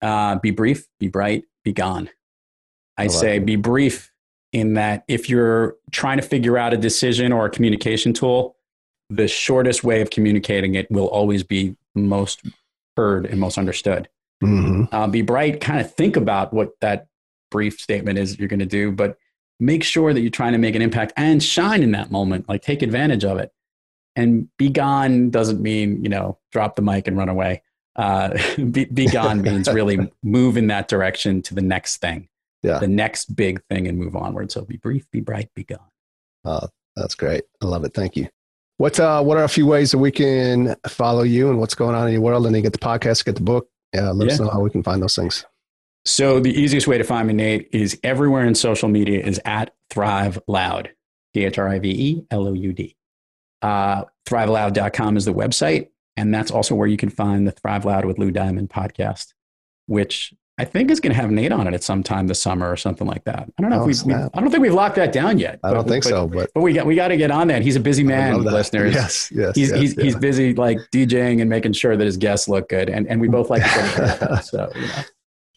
Uh, 0.00 0.36
be 0.36 0.52
brief, 0.52 0.86
be 1.00 1.08
bright, 1.08 1.44
be 1.64 1.72
gone. 1.72 2.08
I, 2.96 3.04
I 3.04 3.06
say 3.08 3.38
it. 3.38 3.46
be 3.46 3.56
brief 3.56 4.12
in 4.52 4.74
that 4.74 5.02
if 5.08 5.28
you're 5.28 5.74
trying 5.90 6.18
to 6.18 6.22
figure 6.22 6.56
out 6.56 6.72
a 6.72 6.76
decision 6.76 7.32
or 7.32 7.46
a 7.46 7.50
communication 7.50 8.12
tool, 8.12 8.54
the 9.10 9.26
shortest 9.26 9.82
way 9.82 10.00
of 10.00 10.10
communicating 10.10 10.76
it 10.76 10.88
will 10.88 11.06
always 11.06 11.42
be 11.42 11.76
most 11.96 12.42
heard 12.98 13.26
and 13.26 13.38
most 13.40 13.56
understood. 13.58 14.08
hmm 14.40 14.84
Uh, 14.92 15.06
be 15.06 15.22
bright, 15.22 15.60
kind 15.60 15.80
of 15.80 15.94
think 15.94 16.16
about 16.16 16.52
what 16.52 16.70
that 16.80 17.06
brief 17.50 17.78
statement 17.80 18.18
is 18.18 18.38
you're 18.38 18.48
going 18.48 18.58
to 18.60 18.66
do, 18.66 18.90
but 18.92 19.16
make 19.60 19.82
sure 19.84 20.12
that 20.12 20.20
you're 20.20 20.30
trying 20.30 20.52
to 20.52 20.58
make 20.58 20.74
an 20.74 20.82
impact 20.82 21.12
and 21.16 21.42
shine 21.42 21.82
in 21.82 21.92
that 21.92 22.10
moment, 22.10 22.48
like 22.48 22.62
take 22.62 22.82
advantage 22.82 23.24
of 23.24 23.38
it. 23.38 23.50
And 24.16 24.48
be 24.56 24.68
gone 24.68 25.30
doesn't 25.30 25.60
mean, 25.62 26.02
you 26.02 26.10
know, 26.10 26.38
drop 26.52 26.74
the 26.76 26.82
mic 26.82 27.06
and 27.08 27.16
run 27.16 27.28
away. 27.28 27.62
Uh, 27.96 28.36
be, 28.70 28.84
be 28.86 29.06
gone 29.06 29.42
means 29.42 29.68
really 29.80 29.98
move 30.22 30.56
in 30.56 30.66
that 30.68 30.88
direction 30.88 31.40
to 31.42 31.54
the 31.54 31.62
next 31.62 31.98
thing, 31.98 32.28
Yeah. 32.62 32.78
the 32.78 32.88
next 32.88 33.34
big 33.36 33.62
thing 33.70 33.86
and 33.88 33.96
move 33.96 34.14
onward. 34.16 34.50
So 34.52 34.62
be 34.62 34.76
brief, 34.76 35.08
be 35.12 35.20
bright, 35.20 35.48
be 35.54 35.64
gone. 35.64 35.90
Uh, 36.44 36.66
that's 36.96 37.14
great. 37.14 37.44
I 37.62 37.66
love 37.66 37.84
it. 37.84 37.94
Thank 37.94 38.16
you. 38.16 38.28
What 38.78 38.98
uh, 38.98 39.22
What 39.22 39.36
are 39.36 39.44
a 39.44 39.48
few 39.48 39.66
ways 39.66 39.90
that 39.90 39.98
we 39.98 40.10
can 40.10 40.74
follow 40.88 41.22
you 41.22 41.50
and 41.50 41.58
what's 41.58 41.74
going 41.74 41.94
on 41.94 42.06
in 42.06 42.12
your 42.12 42.22
world? 42.22 42.46
And 42.46 42.54
then 42.54 42.62
get 42.62 42.72
the 42.72 42.78
podcast, 42.78 43.24
get 43.24 43.34
the 43.34 43.42
book. 43.42 43.68
Yeah, 43.92 44.10
let 44.10 44.30
us 44.30 44.38
know 44.38 44.48
how 44.48 44.60
we 44.60 44.70
can 44.70 44.82
find 44.82 45.02
those 45.02 45.16
things. 45.16 45.44
So 46.04 46.40
the 46.40 46.52
easiest 46.52 46.86
way 46.86 46.96
to 46.96 47.04
find 47.04 47.28
me, 47.28 47.34
Nate, 47.34 47.68
is 47.72 47.98
everywhere 48.02 48.46
in 48.46 48.54
social 48.54 48.88
media 48.88 49.24
is 49.24 49.40
at 49.44 49.74
Thrive 49.90 50.38
Loud, 50.46 50.90
T 51.34 51.44
H 51.44 51.58
R 51.58 51.68
I 51.68 51.78
V 51.78 51.90
E 51.90 52.26
L 52.30 52.46
O 52.46 52.52
U 52.52 52.72
D. 52.72 52.96
Uh, 53.62 54.04
ThriveLoud.com 54.26 55.16
is 55.16 55.24
the 55.24 55.34
website, 55.34 55.88
and 56.16 56.32
that's 56.32 56.50
also 56.50 56.74
where 56.74 56.86
you 56.86 56.96
can 56.96 57.10
find 57.10 57.46
the 57.46 57.52
Thrive 57.52 57.84
Loud 57.84 58.04
with 58.04 58.18
Lou 58.18 58.30
Diamond 58.30 58.70
podcast, 58.70 59.34
which 59.86 60.32
I 60.60 60.64
think 60.64 60.90
is 60.90 60.98
going 60.98 61.12
to 61.14 61.20
have 61.20 61.30
Nate 61.30 61.52
on 61.52 61.66
it 61.68 61.74
at 61.74 61.84
some 61.84 62.02
time 62.02 62.26
this 62.26 62.42
summer 62.42 62.68
or 62.70 62.76
something 62.76 63.06
like 63.06 63.22
that. 63.24 63.48
I 63.58 63.62
don't 63.62 63.70
know 63.70 63.78
Oh, 63.78 63.88
if 63.88 64.04
we've, 64.04 64.06
we, 64.06 64.14
I 64.14 64.28
don't 64.40 64.50
think 64.50 64.60
we've 64.62 64.74
locked 64.74 64.96
that 64.96 65.12
down 65.12 65.38
yet. 65.38 65.60
I 65.62 65.72
don't 65.72 65.86
think 65.86 66.02
but- 66.04 66.10
so, 66.10 66.26
but 66.26 66.50
But 66.52 66.62
we 66.62 66.72
got 66.72 66.84
we 66.84 66.96
got 66.96 67.08
to 67.08 67.16
get 67.16 67.30
on 67.30 67.46
that. 67.48 67.62
He's 67.62 67.76
a 67.76 67.80
busy 67.80 68.02
man, 68.02 68.42
listeners. 68.42 68.94
Yes, 68.94 69.30
yes. 69.32 69.54
He's, 69.54 69.70
yes, 69.70 69.80
he's, 69.80 69.96
yeah. 69.96 70.04
he's 70.04 70.16
busy 70.16 70.54
like 70.54 70.78
DJing 70.92 71.40
and 71.40 71.48
making 71.48 71.74
sure 71.74 71.96
that 71.96 72.04
his 72.04 72.16
guests 72.16 72.48
look 72.48 72.68
good. 72.68 72.88
And, 72.90 73.06
and 73.06 73.20
we 73.20 73.28
both 73.28 73.50
like 73.50 73.62
to. 73.62 74.40
So, 74.42 74.70
you 74.74 74.80
know. 74.82 75.02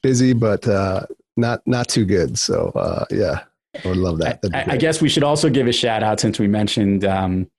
busy, 0.04 0.34
but 0.34 0.68
uh, 0.68 1.06
not 1.38 1.66
not 1.66 1.88
too 1.88 2.06
good. 2.06 2.38
So 2.38 2.72
uh, 2.76 3.06
yeah, 3.10 3.42
I 3.84 3.88
would 3.88 3.98
love 3.98 4.20
that. 4.20 4.40
I, 4.54 4.74
I 4.74 4.78
guess 4.78 5.02
we 5.02 5.10
should 5.10 5.24
also 5.24 5.50
give 5.50 5.68
a 5.68 5.72
shout 5.72 6.04
out 6.04 6.20
since 6.20 6.38
we 6.40 6.48
mentioned 6.48 7.06
um, 7.06 7.50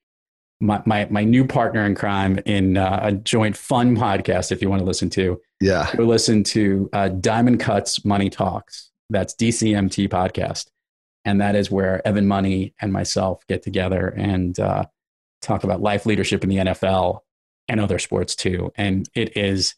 my, 0.61 0.81
my, 0.87 1.07
my 1.11 1.25
new 1.25 1.45
partner 1.45 1.85
in 1.85 1.95
crime 1.95 2.39
in 2.47 2.77
uh, 2.77 3.01
a 3.03 3.13
joint 3.13 3.57
fun 3.57 3.97
podcast. 3.97 4.53
If 4.53 4.63
you 4.63 4.71
want 4.71 4.81
to 4.81 4.87
listen 4.87 5.11
to, 5.11 5.41
yeah, 5.63 5.91
go 5.97 6.05
listen 6.05 6.43
to 6.45 6.89
uh, 6.93 7.09
Diamond 7.09 7.61
Cuts 7.61 8.05
Money 8.05 8.29
Talks. 8.31 8.91
That's 9.11 9.35
DCMT 9.35 10.09
podcast, 10.09 10.67
and 11.25 11.41
that 11.41 11.55
is 11.55 11.71
where 11.71 12.07
Evan 12.07 12.27
Money 12.27 12.75
and 12.81 12.93
myself 12.93 13.47
get 13.47 13.63
together 13.63 14.09
and 14.09 14.59
uh, 14.59 14.85
talk 15.43 15.65
about 15.65 15.81
life 15.83 16.07
leadership 16.07 16.43
in 16.45 16.49
the 16.51 16.57
NFL 16.57 17.21
and 17.69 17.81
other 17.81 17.99
sports 17.99 18.35
too. 18.35 18.73
And 18.77 19.09
it 19.15 19.37
is. 19.37 19.75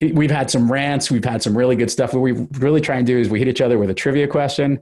We've 0.00 0.30
had 0.30 0.48
some 0.48 0.70
rants. 0.70 1.10
We've 1.10 1.24
had 1.24 1.42
some 1.42 1.58
really 1.58 1.74
good 1.74 1.90
stuff. 1.90 2.14
What 2.14 2.20
we 2.20 2.32
really 2.58 2.80
try 2.80 2.96
and 2.98 3.06
do 3.06 3.18
is 3.18 3.28
we 3.28 3.40
hit 3.40 3.48
each 3.48 3.60
other 3.60 3.78
with 3.78 3.90
a 3.90 3.94
trivia 3.94 4.28
question, 4.28 4.80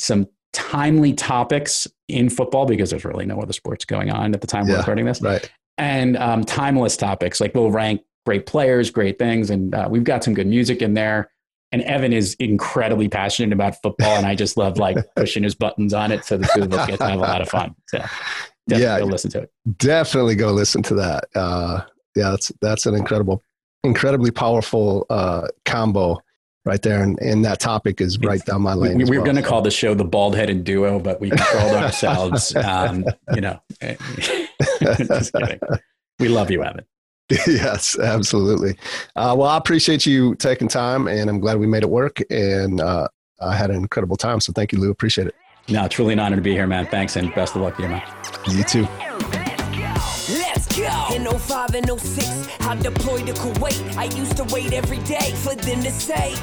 some 0.00 0.26
timely 0.52 1.12
topics 1.12 1.86
in 2.08 2.28
football 2.28 2.66
because 2.66 2.90
there's 2.90 3.04
really 3.04 3.24
no 3.24 3.40
other 3.40 3.52
sports 3.52 3.84
going 3.84 4.10
on 4.10 4.34
at 4.34 4.40
the 4.40 4.46
time 4.48 4.66
we're 4.66 4.72
Yeah. 4.72 4.78
recording 4.78 5.04
this, 5.04 5.22
right. 5.22 5.48
and 5.78 6.16
um, 6.16 6.44
timeless 6.44 6.96
topics 6.96 7.40
like 7.40 7.54
we'll 7.54 7.70
rank 7.70 8.02
great 8.26 8.46
players, 8.46 8.90
great 8.90 9.18
things, 9.18 9.50
and 9.50 9.74
uh, 9.74 9.88
we've 9.90 10.04
got 10.04 10.22
some 10.24 10.34
good 10.34 10.46
music 10.46 10.82
in 10.82 10.94
there. 10.94 11.30
And 11.72 11.80
Evan 11.82 12.12
is 12.12 12.34
incredibly 12.34 13.08
passionate 13.08 13.52
about 13.54 13.80
football, 13.82 14.16
and 14.16 14.26
I 14.26 14.34
just 14.34 14.56
love 14.58 14.76
like 14.78 14.96
pushing 15.16 15.42
his 15.42 15.54
buttons 15.54 15.94
on 15.94 16.12
it. 16.12 16.24
So 16.24 16.36
the 16.36 16.46
two 16.54 16.62
of 16.64 16.72
us 16.74 16.86
get 16.86 16.98
to 16.98 17.06
have 17.06 17.18
a 17.18 17.22
lot 17.22 17.40
of 17.40 17.48
fun. 17.48 17.74
So 17.88 17.98
definitely 18.68 18.82
Yeah. 18.84 18.98
go 19.00 19.06
listen 19.06 19.30
to 19.30 19.38
it. 19.42 19.50
Definitely 19.78 20.34
go 20.34 20.52
listen 20.52 20.82
to 20.82 20.94
that. 20.96 21.24
Uh, 21.34 21.80
yeah, 22.14 22.30
that's 22.30 22.52
that's 22.60 22.84
an 22.86 22.94
incredible, 22.94 23.42
incredibly 23.84 24.30
powerful 24.30 25.06
uh, 25.08 25.48
combo 25.64 26.20
right 26.66 26.82
there, 26.82 27.02
and, 27.02 27.18
and 27.20 27.42
that 27.46 27.58
topic 27.58 28.02
is 28.02 28.18
right 28.20 28.44
down 28.44 28.60
my 28.60 28.74
lane. 28.74 28.98
we 28.98 29.04
as 29.04 29.08
were 29.10 29.16
well. 29.16 29.24
going 29.24 29.36
to 29.36 29.42
call 29.42 29.62
the 29.62 29.70
show 29.70 29.94
the 29.94 30.04
Bald 30.04 30.36
Headed 30.36 30.64
Duo, 30.64 30.98
but 31.00 31.20
we 31.22 31.30
controlled 31.30 31.72
ourselves. 31.72 32.54
Um, 32.64 33.04
you 33.34 33.40
know, 33.40 33.58
just 34.98 35.32
kidding. 35.32 35.58
We 36.18 36.28
love 36.28 36.50
you, 36.50 36.62
Evan. 36.62 36.84
yes, 37.46 37.98
absolutely. 37.98 38.76
Uh, 39.16 39.34
well, 39.38 39.48
I 39.48 39.56
appreciate 39.56 40.04
you 40.04 40.34
taking 40.34 40.68
time, 40.68 41.08
and 41.08 41.30
I'm 41.30 41.40
glad 41.40 41.58
we 41.58 41.66
made 41.66 41.82
it 41.82 41.90
work. 41.90 42.20
And 42.30 42.80
uh, 42.80 43.08
I 43.40 43.54
had 43.54 43.70
an 43.70 43.76
incredible 43.76 44.16
time. 44.16 44.40
So 44.40 44.52
thank 44.52 44.72
you, 44.72 44.78
Lou. 44.78 44.90
Appreciate 44.90 45.28
it. 45.28 45.34
No, 45.68 45.84
it's 45.84 45.98
really 45.98 46.12
an 46.14 46.18
honor 46.18 46.36
to 46.36 46.42
be 46.42 46.52
here, 46.52 46.66
man. 46.66 46.86
Thanks, 46.86 47.16
and 47.16 47.32
best 47.34 47.54
of 47.54 47.62
luck 47.62 47.76
to 47.76 47.82
you, 47.82 47.88
man. 47.88 48.02
You 48.48 48.64
too. 48.64 48.86
Let's 50.28 50.66
go! 50.76 51.14
In 51.14 51.26
05 51.26 51.74
and 51.74 52.00
06, 52.00 52.48
I 52.60 52.76
deployed 52.76 53.26
to 53.26 53.32
Kuwait. 53.34 53.96
I 53.96 54.04
used 54.16 54.36
to 54.38 54.44
wait 54.44 54.72
every 54.72 54.98
day 54.98 55.32
for 55.36 55.54
them 55.54 55.82
to 55.82 55.90
say, 55.90 56.34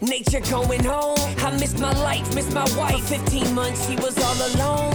Nature 0.00 0.40
going 0.40 0.84
home. 0.84 1.18
I 1.38 1.56
missed 1.58 1.80
my 1.80 1.92
life, 2.02 2.32
missed 2.34 2.52
my 2.52 2.66
wife. 2.76 3.08
15 3.08 3.54
months, 3.54 3.88
she 3.88 3.96
was 3.96 4.16
all 4.18 4.54
alone. 4.54 4.94